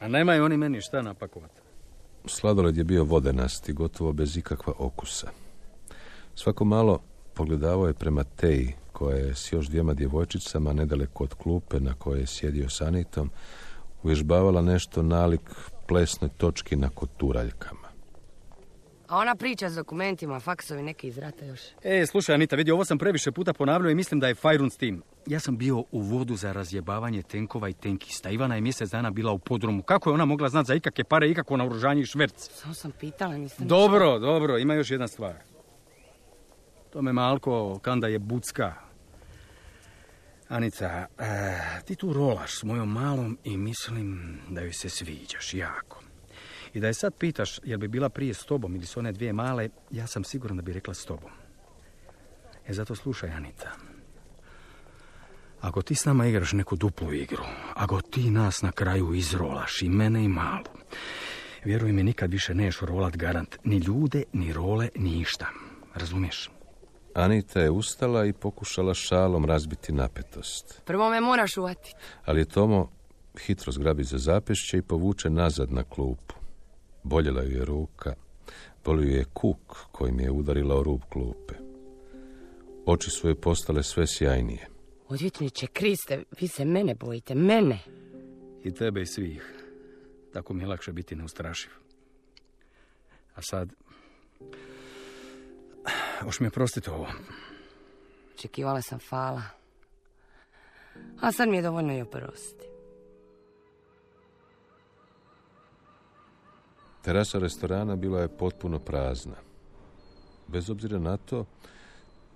A 0.00 0.08
nemaju 0.08 0.44
oni 0.44 0.56
meni 0.56 0.80
šta 0.80 1.02
napakovati. 1.02 1.60
Sladoled 2.26 2.76
je 2.76 2.84
bio 2.84 3.04
vodenasti, 3.04 3.72
gotovo 3.72 4.12
bez 4.12 4.36
ikakva 4.36 4.72
okusa. 4.78 5.30
Svako 6.34 6.64
malo 6.64 7.00
pogledavao 7.34 7.86
je 7.86 7.94
prema 7.94 8.24
Teji, 8.24 8.74
koja 8.92 9.16
je 9.16 9.34
s 9.34 9.52
još 9.52 9.66
dvijema 9.66 9.94
djevojčicama 9.94 10.72
nedaleko 10.72 11.24
od 11.24 11.34
klupe 11.34 11.80
na 11.80 11.94
kojoj 11.94 12.20
je 12.20 12.26
sjedio 12.26 12.68
s 12.68 12.80
Anitom, 12.80 13.30
uvježbavala 14.02 14.62
nešto 14.62 15.02
nalik 15.02 15.50
plesne 15.88 16.28
točki 16.36 16.76
na 16.76 16.88
koturaljkama. 16.88 17.85
A 19.08 19.18
ona 19.18 19.34
priča 19.34 19.70
s 19.70 19.74
dokumentima, 19.74 20.40
faksovi 20.40 20.82
neki 20.82 21.08
iz 21.08 21.18
rata 21.18 21.44
još. 21.44 21.60
E, 21.82 22.06
slušaj 22.06 22.34
Anita, 22.34 22.56
vidi, 22.56 22.70
ovo 22.70 22.84
sam 22.84 22.98
previše 22.98 23.32
puta 23.32 23.52
ponavljao 23.52 23.90
i 23.90 23.94
mislim 23.94 24.20
da 24.20 24.28
je 24.28 24.34
Fajrun 24.34 24.70
s 24.70 24.76
tim. 24.76 25.02
Ja 25.26 25.40
sam 25.40 25.56
bio 25.56 25.84
u 25.92 26.00
vodu 26.00 26.36
za 26.36 26.52
razjebavanje 26.52 27.22
tenkova 27.22 27.68
i 27.68 27.72
tenkista. 27.72 28.30
Ivana 28.30 28.54
je 28.54 28.60
mjesec 28.60 28.90
dana 28.90 29.10
bila 29.10 29.32
u 29.32 29.38
podrumu. 29.38 29.82
Kako 29.82 30.10
je 30.10 30.14
ona 30.14 30.24
mogla 30.24 30.48
znati 30.48 30.66
za 30.66 30.74
ikakve 30.74 31.04
pare, 31.04 31.30
ikakvo 31.30 31.56
naoružanje 31.56 32.02
i 32.02 32.06
šverc? 32.06 32.50
Samo 32.50 32.74
sam 32.74 32.90
pitala, 33.00 33.36
nisam... 33.36 33.68
Dobro, 33.68 34.18
dobro, 34.18 34.58
ima 34.58 34.74
još 34.74 34.90
jedna 34.90 35.08
stvar. 35.08 35.34
To 36.92 37.02
me 37.02 37.12
Malko 37.12 37.78
kanda 37.82 38.06
je 38.06 38.18
bucka. 38.18 38.74
Anica, 40.48 41.06
eh, 41.18 41.80
ti 41.84 41.94
tu 41.94 42.12
rolaš 42.12 42.60
s 42.60 42.62
mojom 42.62 42.92
malom 42.92 43.38
i 43.44 43.56
mislim 43.56 44.38
da 44.48 44.60
joj 44.60 44.72
se 44.72 44.88
sviđaš 44.88 45.54
jako. 45.54 46.05
I 46.76 46.80
da 46.80 46.86
je 46.86 46.94
sad 46.94 47.14
pitaš 47.14 47.60
jel 47.64 47.78
bi 47.78 47.88
bila 47.88 48.08
prije 48.08 48.34
s 48.34 48.44
tobom 48.44 48.76
ili 48.76 48.86
s 48.86 48.96
one 48.96 49.12
dvije 49.12 49.32
male, 49.32 49.68
ja 49.90 50.06
sam 50.06 50.24
siguran 50.24 50.56
da 50.56 50.62
bi 50.62 50.72
rekla 50.72 50.94
s 50.94 51.04
tobom. 51.04 51.30
E 52.66 52.72
zato 52.72 52.94
slušaj, 52.94 53.30
Anita. 53.30 53.70
Ako 55.60 55.82
ti 55.82 55.94
s 55.94 56.04
nama 56.04 56.26
igraš 56.26 56.52
neku 56.52 56.76
duplu 56.76 57.12
igru, 57.12 57.42
ako 57.74 58.00
ti 58.00 58.30
nas 58.30 58.62
na 58.62 58.72
kraju 58.72 59.14
izrolaš 59.14 59.82
i 59.82 59.88
mene 59.88 60.24
i 60.24 60.28
malu, 60.28 60.64
vjeruj 61.64 61.92
mi 61.92 62.02
nikad 62.02 62.32
više 62.32 62.54
neš 62.54 62.80
rolat 62.80 63.16
garant, 63.16 63.56
ni 63.64 63.76
ljude, 63.76 64.22
ni 64.32 64.52
role, 64.52 64.88
ni 64.96 65.20
išta. 65.20 65.46
Razumiješ? 65.94 66.50
Anita 67.14 67.60
je 67.60 67.70
ustala 67.70 68.24
i 68.24 68.32
pokušala 68.32 68.94
šalom 68.94 69.44
razbiti 69.44 69.92
napetost. 69.92 70.82
Prvo 70.84 71.10
me 71.10 71.20
moraš 71.20 71.56
uvatiti. 71.56 71.94
Ali 72.24 72.40
je 72.40 72.44
Tomo 72.44 72.90
hitro 73.38 73.72
zgrabi 73.72 74.04
za 74.04 74.18
zapešće 74.18 74.78
i 74.78 74.82
povuče 74.82 75.30
nazad 75.30 75.72
na 75.72 75.82
klupu. 75.82 76.35
Boljela 77.08 77.42
ju 77.42 77.50
je 77.50 77.64
ruka, 77.64 78.14
bolio 78.84 79.16
je 79.16 79.24
kuk 79.32 79.76
kojim 79.92 80.20
je 80.20 80.30
udarila 80.30 80.74
o 80.76 80.82
rub 80.82 81.00
klupe. 81.12 81.54
Oči 82.86 83.10
su 83.10 83.28
joj 83.28 83.40
postale 83.40 83.82
sve 83.82 84.06
sjajnije. 84.06 84.68
Odvjetniče 85.08 85.66
Kriste, 85.66 86.22
vi 86.40 86.48
se 86.48 86.64
mene 86.64 86.94
bojite, 86.94 87.34
mene. 87.34 87.78
I 88.64 88.74
tebe 88.74 89.02
i 89.02 89.06
svih. 89.06 89.54
Tako 90.32 90.54
mi 90.54 90.62
je 90.62 90.66
lakše 90.66 90.92
biti 90.92 91.16
neustrašiv. 91.16 91.70
A 93.34 93.42
sad... 93.42 93.72
Už 96.26 96.40
mi 96.40 96.46
oprostite 96.46 96.90
ovo. 96.90 97.06
Očekivala 98.34 98.82
sam 98.82 98.98
fala. 98.98 99.42
A 101.20 101.32
sad 101.32 101.48
mi 101.48 101.56
je 101.56 101.62
dovoljno 101.62 101.98
i 101.98 102.02
oprosti. 102.02 102.75
Terasa 107.06 107.38
restorana 107.38 107.96
bila 107.96 108.20
je 108.20 108.28
potpuno 108.28 108.78
prazna. 108.78 109.34
Bez 110.48 110.70
obzira 110.70 110.98
na 110.98 111.16
to, 111.16 111.44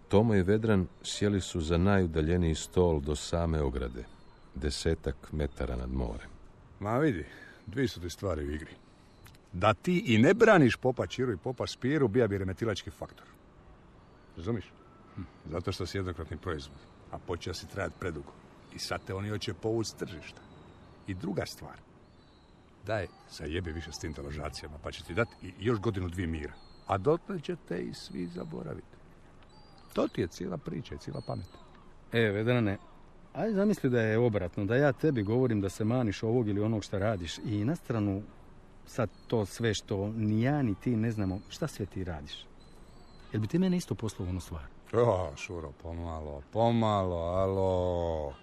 Tomo 0.09 0.35
i 0.35 0.43
Vedran 0.43 0.87
sjeli 1.03 1.41
su 1.41 1.61
za 1.61 1.79
najudaljeniji 1.79 2.55
stol 2.55 3.01
do 3.01 3.17
same 3.17 3.63
ograde, 3.63 4.05
desetak 4.55 5.33
metara 5.33 5.77
nad 5.77 5.91
morem. 5.93 6.31
Ma 6.81 6.99
vidi, 6.99 7.25
dvije 7.67 7.89
su 7.89 8.01
ti 8.01 8.11
stvari 8.11 8.45
u 8.45 8.51
igri. 8.51 8.75
Da 9.53 9.75
ti 9.75 10.05
i 10.07 10.19
ne 10.19 10.35
braniš 10.35 10.77
popa 10.77 11.07
Čiru 11.07 11.33
i 11.33 11.37
popa 11.37 11.67
Spiru, 11.67 12.09
bija 12.09 12.29
bi 12.29 12.39
remetilački 12.39 12.91
faktor. 12.91 13.27
Razumiš? 14.37 14.73
Hm. 15.17 15.23
Zato 15.51 15.73
što 15.73 15.87
si 15.87 15.99
jednokratni 15.99 16.37
proizvod, 16.37 16.79
a 17.11 17.19
počeo 17.19 17.55
si 17.55 17.69
trajati 17.69 17.95
predugo. 18.01 18.33
I 18.75 18.79
sad 18.79 19.01
te 19.07 19.15
oni 19.15 19.29
hoće 19.29 19.55
povući 19.55 19.91
s 19.91 19.95
tržišta. 19.95 20.41
I 21.07 21.15
druga 21.15 21.47
stvar, 21.47 21.90
daj, 22.87 23.07
zajebi 23.31 23.73
više 23.73 23.93
s 23.93 23.99
tim 23.99 24.13
deložacijama, 24.13 24.79
pa 24.83 24.93
će 24.93 25.05
ti 25.05 25.15
dati 25.15 25.55
još 25.59 25.79
godinu 25.79 26.09
dvije 26.09 26.27
mira. 26.27 26.53
A 26.87 26.99
dotle 26.99 27.41
će 27.41 27.57
te 27.69 27.83
i 27.83 27.95
svi 27.95 28.27
zaboraviti. 28.27 28.97
To 29.93 30.09
ti 30.09 30.21
je 30.21 30.27
cijela 30.27 30.57
priča 30.57 30.95
i 30.95 30.99
cijela 30.99 31.21
pamet. 31.27 31.49
E, 32.13 32.21
Vedrane, 32.21 32.79
aj 33.33 33.53
zamisli 33.53 33.91
da 33.91 34.01
je 34.01 34.19
obratno, 34.19 34.65
da 34.65 34.77
ja 34.77 34.93
tebi 34.93 35.23
govorim 35.23 35.61
da 35.61 35.69
se 35.69 35.85
maniš 35.85 36.23
ovog 36.23 36.49
ili 36.49 36.61
onog 36.61 36.85
što 36.85 36.99
radiš 36.99 37.39
i 37.39 37.65
na 37.65 37.77
stranu 37.77 38.23
sad 38.87 39.11
to 39.27 39.47
sve 39.47 39.75
što 39.75 40.09
ni 40.09 40.43
ja 40.43 40.63
ni 40.63 40.75
ti 40.75 40.97
ne 40.97 41.11
znamo, 41.11 41.41
šta 41.49 41.67
sve 41.67 41.87
ti 41.87 42.05
radiš? 42.05 42.47
Jel 43.33 43.41
bi 43.41 43.49
ti 43.49 43.59
mene 43.59 43.77
isto 43.77 43.95
poslao 43.95 44.29
onu 44.29 44.41
stvar? 44.41 44.63
O, 44.93 45.33
Šuro, 45.37 45.73
pomalo, 45.83 46.43
pomalo, 46.53 47.17
alo. 47.17 48.35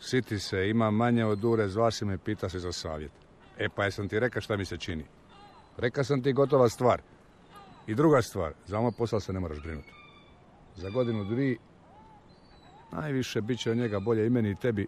Siti 0.00 0.38
se, 0.38 0.68
ima 0.68 0.90
manje 0.90 1.24
od 1.24 1.44
ure, 1.44 1.68
zva 1.68 1.90
si 1.90 2.04
me, 2.04 2.18
pita 2.18 2.48
se 2.48 2.58
za 2.58 2.72
savjet. 2.72 3.12
E 3.58 3.68
pa 3.68 3.84
jesam 3.84 4.08
ti 4.08 4.20
reka 4.20 4.40
šta 4.40 4.56
mi 4.56 4.64
se 4.64 4.76
čini. 4.76 5.04
Reka 5.76 6.04
sam 6.04 6.22
ti 6.22 6.32
gotova 6.32 6.68
stvar. 6.68 7.02
I 7.86 7.94
druga 7.94 8.22
stvar, 8.22 8.52
za 8.66 8.80
moj 8.80 8.92
posao 8.98 9.20
se 9.20 9.32
ne 9.32 9.40
moraš 9.40 9.62
brinuti. 9.62 9.92
Za 10.76 10.90
godinu 10.90 11.24
dvi 11.24 11.58
najviše 12.92 13.40
bit 13.40 13.58
će 13.58 13.70
od 13.70 13.76
njega 13.76 14.00
bolje 14.00 14.26
i 14.26 14.30
meni 14.30 14.50
i 14.50 14.54
tebi 14.54 14.86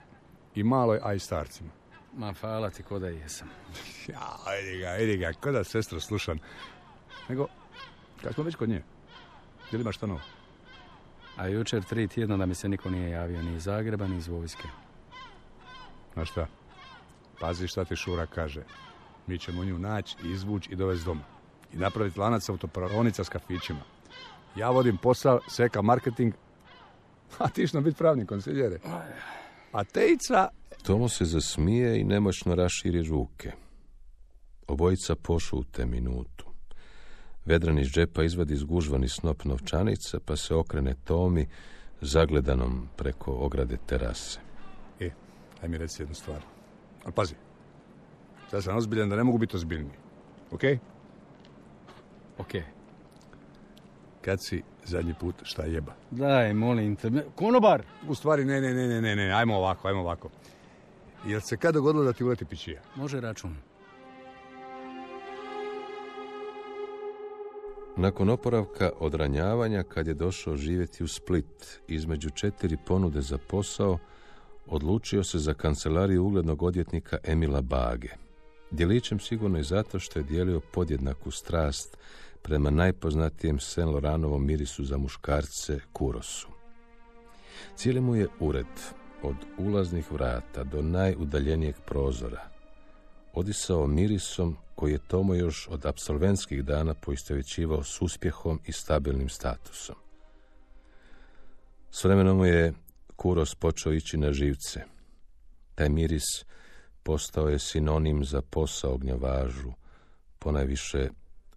i 0.54 0.62
maloj, 0.62 1.00
a 1.02 1.14
i 1.14 1.18
starcima. 1.18 1.70
Ma 2.16 2.32
hvala 2.32 2.70
ti 2.70 2.82
ko 2.82 2.98
da 2.98 3.08
jesam. 3.08 3.48
Ja, 4.08 4.36
vidi 4.62 4.78
ga, 4.78 4.90
vidi 4.90 5.16
ga, 5.16 5.32
ko 5.32 5.52
da 5.52 5.64
sestro 5.64 6.00
slušam. 6.00 6.38
Nego, 7.28 7.46
kad 8.22 8.34
smo 8.34 8.44
već 8.44 8.54
kod 8.54 8.68
nje, 8.68 8.82
je 9.70 9.78
li 9.78 9.80
imaš 9.80 9.96
šta 9.96 10.06
novo? 10.06 10.20
A 11.36 11.46
jučer 11.46 11.84
tri 11.84 12.08
tjedna 12.08 12.36
da 12.36 12.46
mi 12.46 12.54
se 12.54 12.68
niko 12.68 12.90
nije 12.90 13.10
javio, 13.10 13.42
ni 13.42 13.54
iz 13.56 13.62
Zagreba, 13.62 14.06
ni 14.06 14.16
iz 14.16 14.28
vojske. 14.28 14.68
Znaš 16.14 16.30
šta? 16.30 16.46
Pazi 17.40 17.68
šta 17.68 17.84
ti 17.84 17.96
Šura 17.96 18.26
kaže. 18.26 18.62
Mi 19.26 19.38
ćemo 19.38 19.64
nju 19.64 19.78
naći, 19.78 20.16
izvući 20.24 20.72
i 20.72 20.76
dovesti 20.76 21.04
doma. 21.04 21.24
I 21.72 21.76
napraviti 21.76 22.18
lanac 22.18 22.48
autopravonica 22.48 23.24
s 23.24 23.28
kafićima. 23.28 23.80
Ja 24.56 24.70
vodim 24.70 24.96
posao, 24.96 25.40
seka 25.48 25.82
marketing, 25.82 26.34
a 27.38 27.48
ti 27.48 27.66
što 27.66 27.80
biti 27.80 27.98
pravni 27.98 28.26
konsiljere. 28.26 28.78
A 29.72 29.84
Tejca... 29.84 30.48
Tomo 30.82 31.08
se 31.08 31.24
zasmije 31.24 32.00
i 32.00 32.04
nemoćno 32.04 32.54
raširi 32.54 33.02
ruke. 33.02 33.52
Obojica 34.66 35.14
pošute 35.14 35.86
minutu. 35.86 36.46
Vedran 37.44 37.78
iz 37.78 37.88
džepa 37.88 38.22
izvadi 38.22 38.56
zgužvani 38.56 39.08
snop 39.08 39.44
novčanica, 39.44 40.18
pa 40.24 40.36
se 40.36 40.54
okrene 40.54 40.94
Tomi, 41.04 41.48
zagledanom 42.00 42.88
preko 42.96 43.32
ograde 43.32 43.76
terase. 43.86 44.40
E, 45.00 45.10
aj 45.62 45.68
mi 45.68 45.78
reci 45.78 46.02
jednu 46.02 46.14
stvar. 46.14 46.57
Ali 47.08 47.14
pazi, 47.14 47.34
sad 48.50 48.64
sam 48.64 48.76
ozbiljan 48.76 49.08
da 49.08 49.16
ne 49.16 49.24
mogu 49.24 49.38
biti 49.38 49.56
ozbiljniji. 49.56 49.96
Ok? 50.50 50.62
Ok. 52.38 52.52
Kad 54.24 54.44
si 54.44 54.62
zadnji 54.84 55.14
put 55.20 55.34
šta 55.42 55.62
jeba? 55.62 55.92
Daj, 56.10 56.54
molim 56.54 56.96
te. 56.96 57.10
Konobar! 57.34 57.82
U 58.08 58.14
stvari, 58.14 58.44
ne, 58.44 58.60
ne, 58.60 58.74
ne, 58.74 58.88
ne, 58.88 59.00
ne, 59.00 59.16
ne, 59.16 59.32
ajmo 59.32 59.56
ovako, 59.56 59.88
ajmo 59.88 60.00
ovako. 60.00 60.30
Jel 61.26 61.40
se 61.40 61.56
kad 61.56 61.74
dogodilo 61.74 62.04
da 62.04 62.12
ti 62.12 62.24
uleti 62.24 62.44
pičija? 62.44 62.80
Može 62.96 63.20
račun. 63.20 63.56
Nakon 67.96 68.28
oporavka 68.28 68.90
od 69.00 69.14
ranjavanja, 69.14 69.82
kad 69.82 70.06
je 70.06 70.14
došao 70.14 70.56
živjeti 70.56 71.04
u 71.04 71.08
Split, 71.08 71.80
između 71.86 72.30
četiri 72.30 72.76
ponude 72.86 73.20
za 73.20 73.38
posao, 73.38 73.98
odlučio 74.70 75.24
se 75.24 75.38
za 75.38 75.54
kancelariju 75.54 76.24
uglednog 76.24 76.62
odjetnika 76.62 77.16
Emila 77.24 77.60
Bage. 77.60 78.08
Djelićem 78.70 79.20
sigurno 79.20 79.58
i 79.58 79.64
zato 79.64 79.98
što 79.98 80.18
je 80.18 80.22
dijelio 80.22 80.60
podjednaku 80.60 81.30
strast 81.30 81.96
prema 82.42 82.70
najpoznatijem 82.70 83.58
Saint 83.60 83.90
Lauranovom 83.90 84.46
mirisu 84.46 84.84
za 84.84 84.98
muškarce 84.98 85.80
Kurosu. 85.92 86.48
Cijeli 87.76 88.00
mu 88.00 88.16
je 88.16 88.28
ured, 88.40 88.66
od 89.22 89.36
ulaznih 89.58 90.12
vrata 90.12 90.64
do 90.64 90.82
najudaljenijeg 90.82 91.74
prozora, 91.86 92.48
odisao 93.32 93.86
mirisom 93.86 94.56
koji 94.74 94.92
je 94.92 94.98
Tomo 95.08 95.34
još 95.34 95.68
od 95.70 95.86
absolventskih 95.86 96.64
dana 96.64 96.94
poistovjećivao 96.94 97.84
s 97.84 98.02
uspjehom 98.02 98.60
i 98.66 98.72
stabilnim 98.72 99.28
statusom. 99.28 99.96
S 101.90 102.04
vremenom 102.04 102.44
je 102.44 102.72
Kuros 103.18 103.54
počeo 103.54 103.92
ići 103.92 104.16
na 104.16 104.32
živce. 104.32 104.80
Taj 105.74 105.88
miris 105.88 106.44
postao 107.02 107.48
je 107.48 107.58
sinonim 107.58 108.24
za 108.24 108.42
posao 108.42 108.94
ognjavažu, 108.94 109.72
ponajviše 110.38 111.08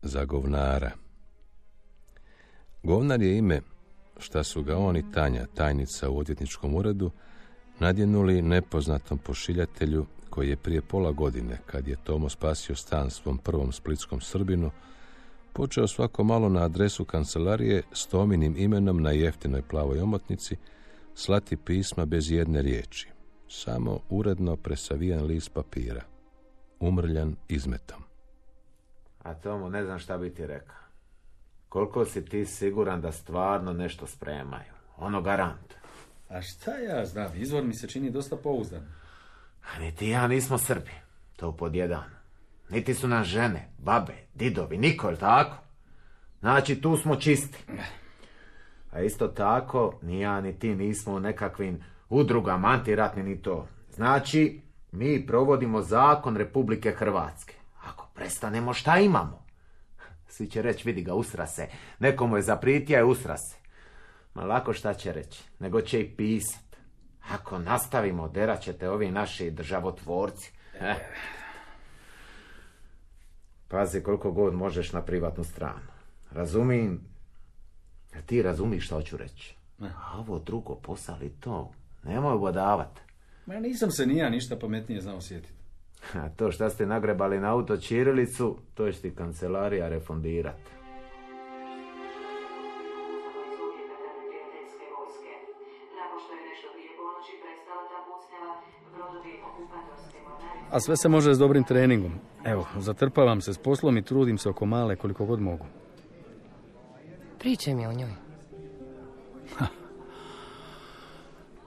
za 0.01 0.25
govnara. 0.25 0.91
Govnar 2.84 3.22
je 3.22 3.38
ime 3.38 3.62
šta 4.20 4.44
su 4.44 4.63
ga 4.63 4.77
on 4.77 4.98
i 4.98 5.12
Tanja, 5.12 5.46
tajnica 5.56 6.10
u 6.10 6.18
odvjetničkom 6.18 6.75
uredu, 6.75 7.12
nadjenuli 7.80 8.41
nepoznatom 8.41 9.18
pošiljatelju 9.18 10.06
koji 10.30 10.50
je 10.50 10.58
prije 10.58 10.82
pola 10.82 11.12
godine, 11.12 11.58
kad 11.65 11.88
je 11.88 11.96
Tomo 12.03 12.30
spasio 12.30 12.75
stan 12.75 13.10
svom 13.10 13.38
prvom 13.38 13.72
splitskom 13.72 14.22
Srbinu, 14.22 14.72
počeo 15.53 15.88
svako 15.88 16.24
malo 16.24 16.50
na 16.50 16.63
adresu 16.63 17.06
kancelarije 17.06 17.84
s 17.94 18.08
Tominim 18.08 18.58
imenom 18.58 19.01
na 19.01 19.12
jeftinoj 19.12 19.62
plavoj 19.62 20.00
omotnici 20.00 20.56
slati 21.22 21.58
pisma 21.58 22.06
bez 22.06 22.32
jedne 22.32 22.62
riječi, 22.62 23.10
samo 23.50 24.00
uredno 24.10 24.56
presavijan 24.56 25.25
list 25.25 25.54
papira, 25.54 26.01
umrljan 26.80 27.36
izmetom. 27.48 28.04
A 29.24 29.34
Tomo, 29.34 29.70
ne 29.70 29.86
znam 29.86 30.00
šta 30.00 30.18
bi 30.18 30.34
ti 30.34 30.48
rekao. 30.48 30.75
Koliko 31.70 32.06
si 32.06 32.25
ti 32.25 32.46
siguran 32.46 33.01
da 33.01 33.12
stvarno 33.12 33.74
nešto 33.74 34.07
spremaju? 34.07 34.74
Ono 34.98 35.22
garant. 35.22 35.74
A 36.29 36.42
šta 36.42 36.77
ja 36.77 37.05
znam, 37.05 37.31
izvor 37.36 37.64
mi 37.64 37.74
se 37.74 37.88
čini 37.88 38.12
dosta 38.12 38.36
pouzdan. 38.36 38.81
A 39.62 39.79
niti 39.79 40.10
ja 40.10 40.27
nismo 40.27 40.57
Srbi. 40.57 40.92
To 41.36 41.57
pod 41.57 41.75
jedan. 41.75 42.10
Niti 42.70 42.94
su 42.94 43.07
nam 43.07 43.24
žene, 43.24 43.70
babe, 43.77 44.14
didovi, 44.36 44.77
niko, 44.77 45.10
je 45.10 45.16
tako? 45.16 45.57
Znači, 46.40 46.81
tu 46.81 46.98
smo 46.98 47.16
čisti. 47.16 47.57
A 48.92 49.01
isto 49.01 49.27
tako, 49.27 50.00
ni 50.01 50.20
ja 50.20 50.42
ni 50.42 50.60
ti 50.60 50.75
nismo 50.75 51.14
u 51.14 51.20
nekakvim 51.20 51.84
udrugama 52.10 52.68
antiratni 52.68 53.24
ni 53.24 53.42
to. 53.42 53.68
Znači, 53.94 54.62
mi 54.92 55.27
provodimo 55.27 55.82
zakon 55.82 56.38
Republike 56.38 56.92
Hrvatske. 56.92 57.54
Ako 57.84 58.08
prestanemo, 58.14 58.74
šta 58.74 58.98
imamo? 58.98 59.46
Svi 60.27 60.48
će 60.48 60.62
reći, 60.62 60.88
vidi 60.88 61.04
ga, 61.04 61.14
usra 61.14 61.48
se. 61.48 61.68
Nekomu 62.00 62.36
je 62.36 62.42
zapritija 62.42 63.00
i 63.00 63.04
usra 63.04 63.38
se. 63.38 63.56
Ma 64.34 64.44
lako 64.44 64.74
šta 64.74 64.94
će 64.94 65.14
reći, 65.14 65.44
nego 65.60 65.82
će 65.82 66.01
i 66.01 66.16
pisat. 66.16 66.77
Ako 67.32 67.60
nastavimo, 67.60 68.27
derat 68.27 68.62
ćete 68.62 68.90
ovi 68.90 69.12
naši 69.12 69.51
državotvorci. 69.51 70.51
Eh. 70.80 70.96
Pazi 73.68 74.04
koliko 74.04 74.32
god 74.32 74.54
možeš 74.54 74.94
na 74.94 75.01
privatnu 75.01 75.44
stranu. 75.44 75.92
Razumijem, 76.32 77.11
a 78.14 78.22
ti 78.22 78.42
razumiš 78.42 78.86
što 78.86 78.96
hoću 78.96 79.18
reći. 79.18 79.56
A 79.80 80.20
ovo 80.20 80.40
drugo 80.40 80.76
posali 80.76 81.30
to, 81.40 81.72
nemoj 82.04 82.38
bodavat. 82.38 83.00
Ma 83.46 83.60
nisam 83.60 83.92
se 83.92 84.06
ni 84.06 84.18
ja 84.18 84.30
ništa 84.30 84.56
pametnije 84.56 85.02
znao 85.02 85.22
sjetiti. 85.22 85.54
A 86.14 86.30
to 86.30 86.52
što 86.52 86.70
ste 86.70 86.86
nagrebali 86.86 87.40
na 87.40 87.52
auto 87.52 87.78
Čirilicu, 87.78 88.58
to 88.74 88.92
će 88.92 89.02
ti 89.02 89.16
kancelarija 89.16 89.90
refundirat. 89.90 90.60
A 100.72 100.80
sve 100.80 100.98
se 100.98 101.10
može 101.10 101.34
s 101.34 101.38
dobrim 101.38 101.64
treningom. 101.64 102.12
Evo, 102.46 102.68
zatrpavam 102.80 103.42
se 103.42 103.54
s 103.54 103.58
poslom 103.58 103.98
i 103.98 104.04
trudim 104.04 104.38
se 104.38 104.50
oko 104.50 104.66
male 104.66 104.96
koliko 104.96 105.26
god 105.26 105.42
mogu. 105.42 105.66
Pričaj 107.42 107.75
mi 107.75 107.88
o 107.88 107.94
njoj. 107.94 108.12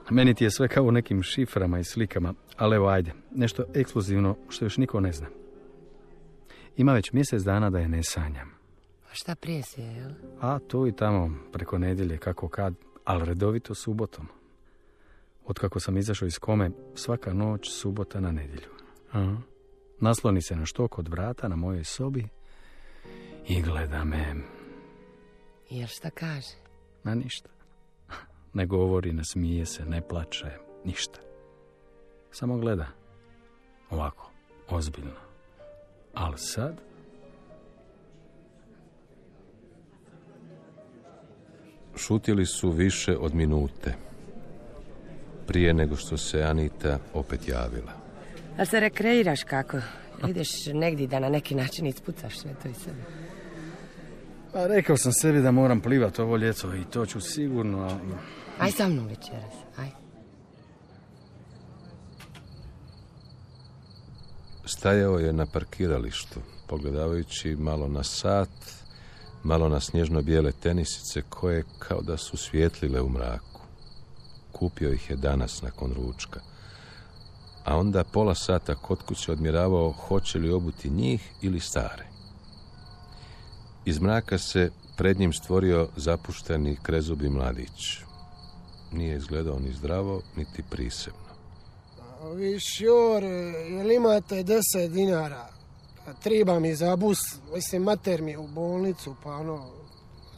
Meni 0.09 0.33
ti 0.33 0.43
je 0.43 0.51
sve 0.51 0.67
kao 0.67 0.83
u 0.83 0.91
nekim 0.91 1.23
šiframa 1.23 1.79
i 1.79 1.83
slikama, 1.83 2.33
ali 2.57 2.75
evo 2.75 2.87
ajde, 2.87 3.11
nešto 3.31 3.63
ekskluzivno 3.73 4.37
što 4.49 4.65
još 4.65 4.77
niko 4.77 4.99
ne 4.99 5.11
zna. 5.11 5.27
Ima 6.77 6.93
već 6.93 7.11
mjesec 7.11 7.43
dana 7.43 7.69
da 7.69 7.79
je 7.79 7.87
ne 7.87 8.03
sanjam. 8.03 8.51
A 9.11 9.13
šta 9.13 9.35
prije 9.35 9.63
si 9.63 9.81
je, 9.81 9.87
jel? 9.87 10.11
A 10.41 10.59
tu 10.59 10.87
i 10.87 10.95
tamo, 10.95 11.31
preko 11.53 11.77
nedjelje, 11.77 12.17
kako 12.17 12.47
kad, 12.47 12.73
ali 13.05 13.25
redovito 13.25 13.75
subotom. 13.75 14.27
Otkako 15.45 15.79
sam 15.79 15.97
izašao 15.97 16.25
iz 16.25 16.39
kome, 16.39 16.71
svaka 16.95 17.33
noć, 17.33 17.71
subota 17.71 18.19
na 18.19 18.31
nedjelju. 18.31 18.69
Aha. 19.11 19.37
Nasloni 19.99 20.41
se 20.41 20.55
na 20.55 20.65
štok 20.65 20.99
od 20.99 21.07
vrata 21.07 21.47
na 21.47 21.55
mojoj 21.55 21.83
sobi 21.83 22.27
i 23.47 23.61
gleda 23.61 24.03
me. 24.03 24.54
Jel 25.69 25.87
šta 25.87 26.09
kaže? 26.09 26.55
Na 27.03 27.15
ništa. 27.15 27.49
Ne 28.53 28.65
govori, 28.65 29.13
ne 29.13 29.23
smije 29.23 29.65
se, 29.65 29.85
ne 29.85 30.01
plače, 30.01 30.51
ništa. 30.85 31.19
Samo 32.31 32.57
gleda. 32.57 32.87
Ovako, 33.89 34.31
ozbiljno. 34.69 35.19
Ali 36.13 36.37
sad... 36.37 36.81
Šutili 41.97 42.45
su 42.45 42.69
više 42.69 43.17
od 43.17 43.35
minute. 43.35 43.93
Prije 45.47 45.73
nego 45.73 45.95
što 45.95 46.17
se 46.17 46.43
Anita 46.43 46.99
opet 47.13 47.47
javila. 47.47 47.91
A 48.57 48.65
se 48.65 48.79
rekreiraš 48.79 49.43
kako? 49.43 49.77
Ideš 50.27 50.49
negdje 50.73 51.07
da 51.07 51.19
na 51.19 51.29
neki 51.29 51.55
način 51.55 51.85
ispucaš 51.85 52.39
sve 52.39 52.55
to 52.63 52.69
i 52.69 52.73
sebe. 52.73 53.01
Pa 54.55 54.67
rekao 54.67 54.97
sam 54.97 55.11
sebi 55.13 55.41
da 55.41 55.51
moram 55.51 55.81
plivat 55.81 56.19
ovo 56.19 56.37
ljeto 56.37 56.75
i 56.75 56.83
to 56.85 57.05
ću 57.05 57.21
sigurno... 57.21 57.79
ali- 57.79 58.15
Aj 58.59 58.71
sa 58.71 58.87
mnom 58.87 59.07
večeras, 59.07 59.53
aj. 59.77 59.89
Stajao 64.65 65.19
je 65.19 65.33
na 65.33 65.45
parkiralištu, 65.45 66.39
pogledavajući 66.67 67.55
malo 67.55 67.87
na 67.87 68.03
sat, 68.03 68.49
malo 69.43 69.69
na 69.69 69.79
snježno-bijele 69.79 70.51
tenisice 70.51 71.21
koje 71.29 71.63
kao 71.79 72.01
da 72.01 72.17
su 72.17 72.37
svijetlile 72.37 73.01
u 73.01 73.09
mraku. 73.09 73.61
Kupio 74.51 74.93
ih 74.93 75.09
je 75.09 75.15
danas 75.15 75.61
nakon 75.61 75.93
ručka. 75.93 76.39
A 77.65 77.77
onda 77.77 78.03
pola 78.03 78.35
sata 78.35 78.75
kod 78.75 79.03
kuće 79.03 79.31
odmjeravao 79.31 79.91
hoće 79.91 80.39
li 80.39 80.51
obuti 80.51 80.89
njih 80.89 81.31
ili 81.41 81.59
stare. 81.59 82.14
Iz 83.85 83.99
mraka 83.99 84.37
se 84.37 84.71
pred 84.97 85.19
njim 85.19 85.33
stvorio 85.33 85.87
zapušteni 85.95 86.77
krezubi 86.83 87.29
mladić. 87.29 88.05
nije 88.91 89.17
izgledao 89.17 89.59
ni 89.59 89.73
zdravo, 89.73 90.21
niti 90.35 90.63
prisebno. 90.69 91.19
Vi 92.35 92.59
šjor, 92.59 93.23
jel 93.69 93.91
imate 93.91 94.43
deset 94.43 94.91
dinara? 94.91 95.49
Pa 96.05 96.13
triba 96.13 96.59
mi 96.59 96.75
za 96.75 96.95
bus, 96.95 97.19
mislim 97.55 97.83
mater 97.83 98.21
mi 98.21 98.31
je 98.31 98.37
u 98.37 98.47
bolnicu, 98.47 99.15
pa 99.23 99.29
ono... 99.29 99.65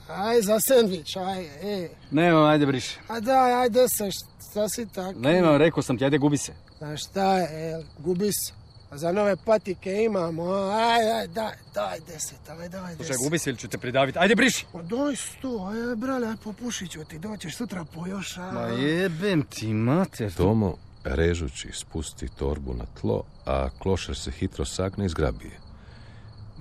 Aj 0.10 0.42
za 0.42 0.60
sendvič, 0.60 1.16
aj, 1.16 1.46
e. 1.62 1.90
Ne, 2.12 2.50
ajde 2.50 2.66
briši. 2.66 3.00
A 3.08 3.20
daj, 3.20 3.54
ajde 3.54 3.86
se, 3.98 4.10
šta 4.52 4.70
si 4.70 4.86
tak? 4.86 5.16
Ne, 5.20 5.58
rekao 5.58 5.84
sam 5.84 5.98
ti, 5.98 6.06
ajde 6.06 6.18
gubi 6.18 6.38
se. 6.38 6.54
A 6.82 6.98
šta 6.98 7.38
je, 7.38 7.68
jel, 7.70 7.84
gubi 8.00 8.32
se. 8.32 8.54
A 8.92 8.98
za 8.98 9.12
nove 9.12 9.36
patike 9.36 10.04
imamo, 10.04 10.54
aj, 10.54 11.12
aj, 11.12 11.28
daj, 11.28 11.54
daj 11.74 12.00
deset, 12.08 12.50
aj, 12.50 12.70
daj 12.70 12.82
deset. 12.82 12.96
Slušaj, 12.96 13.18
gubi 13.24 13.40
se 13.40 13.50
ili 13.50 13.60
ću 13.60 13.68
te 13.68 13.78
pridaviti. 13.78 14.20
Ajde 14.20 14.36
briši. 14.36 14.66
Pa 14.74 14.82
daj 14.82 15.16
sto, 15.16 15.72
aj, 15.72 15.96
brale, 15.96 16.28
aj 16.28 16.36
popušit 16.44 16.92
ću 16.92 17.04
ti, 17.04 17.20
doćeš 17.20 17.56
sutra 17.56 17.86
po 17.94 18.08
još, 18.08 18.38
a... 18.38 18.52
Ma 18.52 18.62
jebem 18.62 19.44
ti, 19.44 19.74
mater. 19.74 20.34
Tomo, 20.34 20.76
režući, 21.04 21.70
spusti 21.74 22.28
torbu 22.28 22.74
na 22.74 22.86
tlo, 23.02 23.24
a 23.46 23.70
klošer 23.80 24.16
se 24.18 24.32
hitro 24.32 24.66
sagne 24.66 25.06
i 25.06 25.10
zgrabije. 25.10 25.67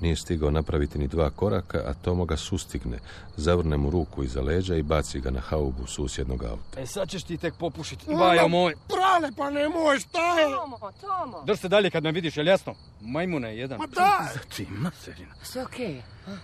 Nije 0.01 0.17
stigao 0.17 0.51
napraviti 0.51 0.99
ni 0.99 1.09
dva 1.09 1.31
koraka, 1.31 1.79
a 1.87 1.95
Tomo 1.95 2.25
ga 2.25 2.37
sustigne, 2.37 2.99
zavrne 3.37 3.77
mu 3.77 3.91
ruku 3.91 4.25
iza 4.25 4.41
leđa 4.41 4.77
i 4.77 4.83
baci 4.83 5.21
ga 5.21 5.31
na 5.31 5.41
haubu 5.41 5.87
susjednog 5.87 6.45
auta. 6.45 6.81
E 6.81 6.87
sad 6.87 7.09
ćeš 7.09 7.23
ti 7.23 7.37
tek 7.37 7.55
popušiti. 7.55 8.15
Bajo 8.15 8.49
moj. 8.49 8.75
Prale, 8.89 9.33
pa 9.37 9.51
nemoj, 9.51 9.99
šta 9.99 10.41
je? 10.41 10.47
Tomo, 10.57 10.79
Tomo. 11.01 11.43
Drž 11.45 11.59
se 11.59 11.69
dalje 11.69 11.91
kad 11.91 12.03
me 12.05 12.13
vidiš, 12.13 12.37
jel 12.37 12.47
jasno? 12.47 12.75
Majmuna 13.01 13.49
je 13.49 13.59
jedan. 13.59 13.79
Ma 13.79 13.87
daj! 13.87 14.57
Ti, 14.57 14.67
materina. 14.71 15.35
Sve 15.43 15.63
okej. 15.63 16.03
a? 16.27 16.37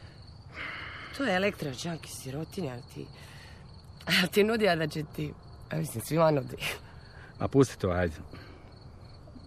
To 1.17 1.25
je 1.25 1.37
elektra, 1.37 1.71
džanki, 1.71 2.11
sirotinja, 2.11 2.73
ali 2.73 2.83
ti... 2.95 3.07
Ali 4.07 4.29
ti 4.29 4.45
nudija 4.45 4.77
da 4.77 4.87
će 4.87 5.05
ti... 5.17 5.33
A 5.71 5.77
mislim, 5.77 6.05
svima 6.05 6.31
nudi. 6.31 6.57
A 7.39 7.49
pusti 7.49 7.79
to, 7.79 7.91
ajde. 7.91 8.17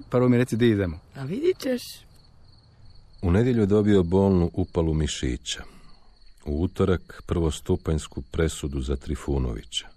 Prvo 0.09 0.29
mi 0.29 0.37
reci 0.37 0.57
di 0.57 0.69
idemo. 0.69 0.99
A 1.15 1.23
vidit 1.23 1.59
ćeš. 1.59 1.81
U 3.25 3.31
nedjelju 3.31 3.61
je 3.61 3.65
dobio 3.65 4.03
bolnu 4.03 4.51
upalu 4.53 4.93
mišića. 4.93 5.63
U 6.45 6.63
utorak 6.63 7.23
prvostupanjsku 7.27 8.21
presudu 8.21 8.81
za 8.81 8.95
Trifunovića. 8.95 9.87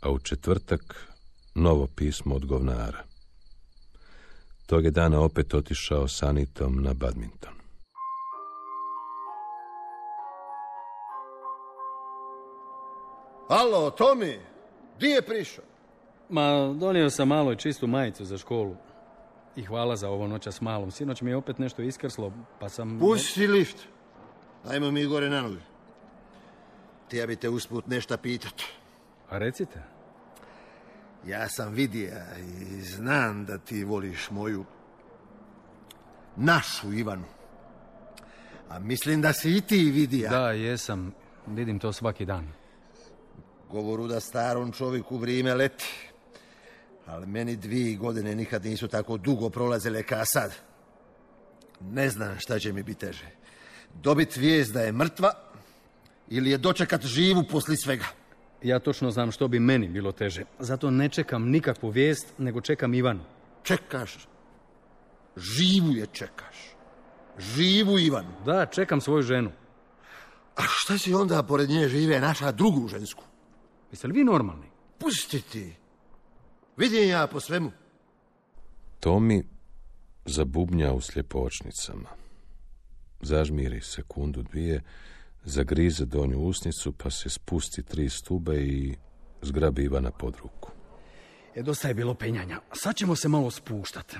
A 0.00 0.10
u 0.10 0.18
četvrtak 0.18 1.12
novo 1.54 1.86
pismo 1.96 2.34
od 2.34 2.46
govnara. 2.46 3.04
Tog 4.66 4.84
je 4.84 4.90
dana 4.90 5.20
opet 5.20 5.54
otišao 5.54 6.08
s 6.08 6.22
Anitom 6.22 6.82
na 6.82 6.94
badminton. 6.94 7.54
Alo, 13.48 13.90
Tomi, 13.90 14.38
di 15.00 15.06
je 15.06 15.22
prišao? 15.22 15.64
Ma, 16.28 16.74
donio 16.80 17.10
sam 17.10 17.28
malo 17.28 17.52
i 17.52 17.58
čistu 17.58 17.86
majicu 17.86 18.24
za 18.24 18.38
školu. 18.38 18.76
I 19.56 19.64
hvala 19.64 19.96
za 19.96 20.08
ovo 20.08 20.26
noća 20.26 20.52
s 20.52 20.60
malom. 20.60 20.90
Sinoć 20.90 21.22
mi 21.22 21.30
je 21.30 21.36
opet 21.36 21.58
nešto 21.58 21.82
iskrslo, 21.82 22.32
pa 22.60 22.68
sam... 22.68 22.98
Pusti 22.98 23.46
lift. 23.46 23.76
Ajmo 24.68 24.90
mi 24.90 25.04
gore 25.04 25.30
na 25.30 25.40
noge. 25.40 25.60
Ti 27.08 27.16
ja 27.16 27.26
bi 27.26 27.36
te 27.36 27.48
usput 27.48 27.86
nešto 27.86 28.16
pitat. 28.16 28.62
A 29.30 29.38
recite. 29.38 29.82
Ja 31.26 31.48
sam 31.48 31.72
vidija 31.72 32.26
i 32.38 32.80
znam 32.80 33.44
da 33.44 33.58
ti 33.58 33.84
voliš 33.84 34.30
moju 34.30 34.64
našu 36.36 36.92
Ivanu. 36.92 37.26
A 38.68 38.78
mislim 38.78 39.22
da 39.22 39.32
si 39.32 39.56
i 39.56 39.60
ti 39.60 39.90
vidija. 39.90 40.30
Da, 40.30 40.50
jesam. 40.50 41.14
Vidim 41.46 41.78
to 41.78 41.92
svaki 41.92 42.24
dan. 42.24 42.48
Govoru 43.70 44.06
da 44.06 44.20
starom 44.20 44.72
čovjeku 44.72 45.16
vrijeme 45.16 45.54
leti. 45.54 46.11
Ali 47.06 47.26
meni 47.26 47.56
dvije 47.56 47.96
godine 47.96 48.34
nikad 48.34 48.64
nisu 48.64 48.88
tako 48.88 49.16
dugo 49.16 49.50
prolazile 49.50 50.02
kao 50.02 50.24
sad. 50.24 50.54
Ne 51.80 52.10
znam 52.10 52.38
šta 52.38 52.58
će 52.58 52.72
mi 52.72 52.82
biti 52.82 53.00
teže. 53.00 53.26
Dobit 53.94 54.36
vijest 54.36 54.72
da 54.72 54.80
je 54.80 54.92
mrtva 54.92 55.32
ili 56.28 56.50
je 56.50 56.58
dočekat 56.58 57.04
živu 57.04 57.44
posli 57.50 57.76
svega. 57.76 58.06
Ja 58.62 58.78
točno 58.78 59.10
znam 59.10 59.32
što 59.32 59.48
bi 59.48 59.60
meni 59.60 59.88
bilo 59.88 60.12
teže. 60.12 60.44
Zato 60.58 60.90
ne 60.90 61.08
čekam 61.08 61.48
nikakvu 61.48 61.90
vijest, 61.90 62.26
nego 62.38 62.60
čekam 62.60 62.94
Ivanu. 62.94 63.24
Čekaš. 63.62 64.28
Živu 65.36 65.92
je 65.92 66.06
čekaš. 66.06 66.56
Živu 67.38 67.98
Ivanu. 67.98 68.32
Da, 68.44 68.66
čekam 68.66 69.00
svoju 69.00 69.22
ženu. 69.22 69.50
A 70.56 70.62
šta 70.68 70.98
si 70.98 71.14
onda 71.14 71.42
pored 71.42 71.70
nje 71.70 71.88
žive 71.88 72.20
naša 72.20 72.52
drugu 72.52 72.88
žensku? 72.88 73.24
Jeste 73.90 74.06
li 74.06 74.12
vi 74.12 74.24
normalni? 74.24 74.66
Pusti 74.98 75.40
ti. 75.40 75.76
Vidim 76.76 77.08
ja 77.08 77.26
po 77.26 77.40
svemu. 77.40 77.70
Tomi 79.00 79.44
zabubnja 80.24 80.92
u 80.92 81.00
sljepočnicama. 81.00 82.08
Zažmiri 83.20 83.80
sekundu 83.80 84.42
dvije, 84.42 84.82
zagrize 85.44 86.04
donju 86.04 86.38
usnicu, 86.38 86.92
pa 86.92 87.10
se 87.10 87.30
spusti 87.30 87.82
tri 87.82 88.08
stube 88.08 88.62
i 88.62 88.96
zgrabi 89.42 89.84
Ivana 89.84 90.10
pod 90.10 90.36
ruku. 90.42 90.70
E, 91.54 91.62
dosta 91.62 91.88
je 91.88 91.94
bilo 91.94 92.14
penjanja. 92.14 92.60
Sad 92.72 92.96
ćemo 92.96 93.16
se 93.16 93.28
malo 93.28 93.50
spuštati. 93.50 94.16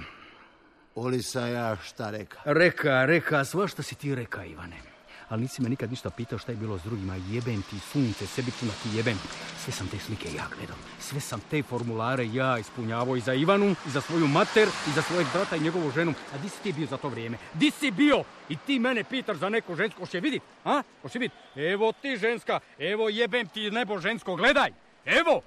Oli 0.95 1.23
sam 1.23 1.53
ja 1.53 1.77
šta 1.77 2.11
reka. 2.11 2.39
Reka, 2.45 3.05
reka, 3.05 3.45
svašta 3.45 3.83
si 3.83 3.95
ti 3.95 4.15
reka, 4.15 4.45
Ivane. 4.45 4.92
Ali 5.29 5.43
nisi 5.43 5.63
me 5.63 5.69
nikad 5.69 5.91
ništa 5.91 6.11
pitao 6.11 6.39
šta 6.39 6.53
je 6.53 6.57
bilo 6.57 6.79
s 6.79 6.83
drugima. 6.83 7.17
Jebem 7.17 7.63
ti 7.63 7.79
sunce, 7.79 8.27
sebičuna 8.27 8.73
ti 8.83 8.97
jebem. 8.97 9.19
Sve 9.65 9.73
sam 9.73 9.89
te 9.89 9.99
slike 9.99 10.29
ja 10.37 10.47
gledao. 10.57 10.77
Sve 11.01 11.21
sam 11.21 11.41
te 11.51 11.63
formulare 11.63 12.27
ja 12.33 12.59
ispunjavao 12.59 13.17
i 13.17 13.21
za 13.21 13.35
Ivanu, 13.35 13.75
i 13.87 13.91
za 13.91 14.01
svoju 14.01 14.27
mater, 14.27 14.69
i 14.89 14.91
za 14.95 15.03
svojeg 15.03 15.27
brata 15.35 15.57
i 15.57 15.61
njegovu 15.61 15.91
ženu. 15.91 16.15
A 16.35 16.39
di 16.39 16.49
si 16.49 16.63
ti 16.63 16.73
bio 16.73 16.87
za 16.87 16.97
to 16.97 17.09
vrijeme? 17.09 17.39
Di 17.55 17.71
si 17.71 17.91
bio? 17.91 18.25
I 18.49 18.57
ti 18.57 18.79
mene 18.79 19.05
pitaš 19.05 19.37
za 19.37 19.49
neku 19.49 19.75
žensku. 19.75 20.01
Hoće 20.01 20.21
vidit? 20.21 20.43
A? 20.65 20.83
Hoće 21.03 21.19
vidit? 21.19 21.37
Evo 21.57 21.93
ti 21.93 22.17
ženska. 22.17 22.61
Evo 22.79 23.09
jebem 23.09 23.49
ti 23.49 23.71
nebo 23.71 23.99
žensko. 23.99 24.37
Gledaj. 24.37 24.71
Evo. 25.05 25.43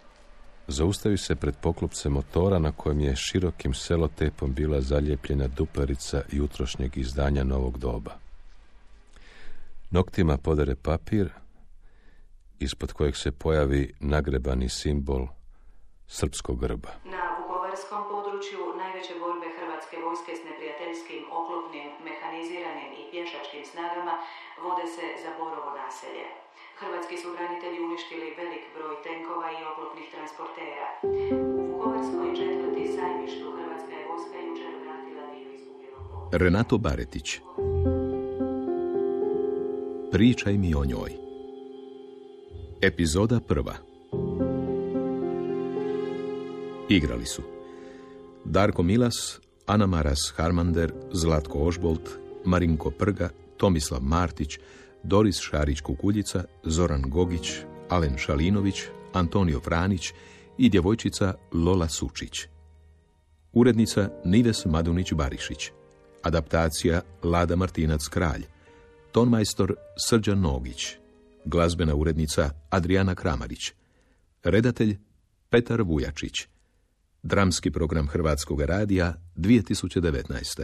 Zaustavi 0.67 1.17
se 1.17 1.35
pred 1.35 1.55
poklopcem 1.61 2.11
motora 2.11 2.59
na 2.59 2.71
kojem 2.71 2.99
je 2.99 3.15
širokim 3.15 3.73
selotepom 3.73 4.53
bila 4.53 4.81
zalijepljena 4.81 5.47
duperica 5.47 6.21
jutrošnjeg 6.31 6.97
izdanja 6.97 7.43
novog 7.43 7.77
doba. 7.77 8.24
Noktima 9.95 10.35
podere 10.37 10.75
papir, 10.75 11.27
ispod 12.59 12.89
kojeg 12.97 13.15
se 13.15 13.29
pojavi 13.31 13.83
nagrebani 14.13 14.69
simbol 14.69 15.23
srpskog 16.17 16.57
grba. 16.63 16.91
Na 17.15 17.23
Vukovarskom 17.37 18.01
području 18.11 18.59
najveće 18.81 19.13
borbe 19.23 19.47
Hrvatske 19.57 19.95
vojske 20.05 20.31
s 20.39 20.41
neprijateljskim 20.47 21.21
oklopnim, 21.39 21.87
mehaniziranim 22.07 22.91
i 22.99 23.01
pješačkim 23.11 23.63
snagama 23.71 24.15
vode 24.63 24.85
se 24.95 25.05
za 25.23 25.31
Borovo 25.39 25.71
naselje. 25.81 26.25
Hrvatski 26.79 27.15
su 27.21 27.27
branitelji 27.35 27.79
uništili 27.87 28.27
velik 28.41 28.65
broj 28.75 28.95
tenkova 29.07 29.47
i 29.57 29.59
oklopnih 29.71 30.07
transportera. 30.13 30.87
U 31.57 31.61
Vukovarskoj 31.69 32.27
četvrti 32.39 32.83
sajmištu 32.95 33.45
Hrvatska 33.57 33.93
je 33.99 34.07
vojska 34.09 34.37
jučer 34.47 34.71
vratila 34.81 35.25
dio 35.33 35.49
izgubljenog 35.57 36.03
Renato 36.41 36.75
Baretić 36.85 37.27
Pričaj 40.15 40.57
mi 40.57 40.75
o 40.75 40.85
njoj 40.85 41.11
Epizoda 42.81 43.39
prva 43.39 43.75
Igrali 46.89 47.25
su 47.25 47.41
Darko 48.45 48.83
Milas, 48.83 49.39
Ana 49.65 49.85
Maras 49.85 50.33
Harmander, 50.35 50.93
Zlatko 51.11 51.59
Ožbolt, 51.59 52.09
Marinko 52.45 52.91
Prga, 52.91 53.29
Tomislav 53.57 54.01
Martić, 54.01 54.59
Doris 55.03 55.35
Šarić-Kukuljica, 55.35 56.43
Zoran 56.63 57.01
Gogić, 57.07 57.51
Alen 57.89 58.17
Šalinović, 58.17 58.81
Antonio 59.13 59.59
Franić 59.59 60.11
i 60.57 60.69
djevojčica 60.69 61.33
Lola 61.53 61.87
Sučić. 61.89 62.47
Urednica 63.53 64.09
Nives 64.25 64.65
Madunić-Barišić. 64.65 65.69
Adaptacija 66.23 67.01
Lada 67.23 67.55
Martinac 67.55 68.07
Kralj. 68.07 68.54
Tonmajstor 69.15 69.75
Srđan 69.97 70.39
Nogić. 70.41 70.95
Glazbena 71.45 71.95
urednica 71.95 72.49
Adriana 72.69 73.15
Kramarić. 73.15 73.71
Redatelj 74.43 74.97
Petar 75.49 75.81
Vujačić. 75.81 76.33
Dramski 77.23 77.71
program 77.71 78.07
Hrvatskog 78.07 78.61
radija 78.61 79.13
2019. 79.35 80.63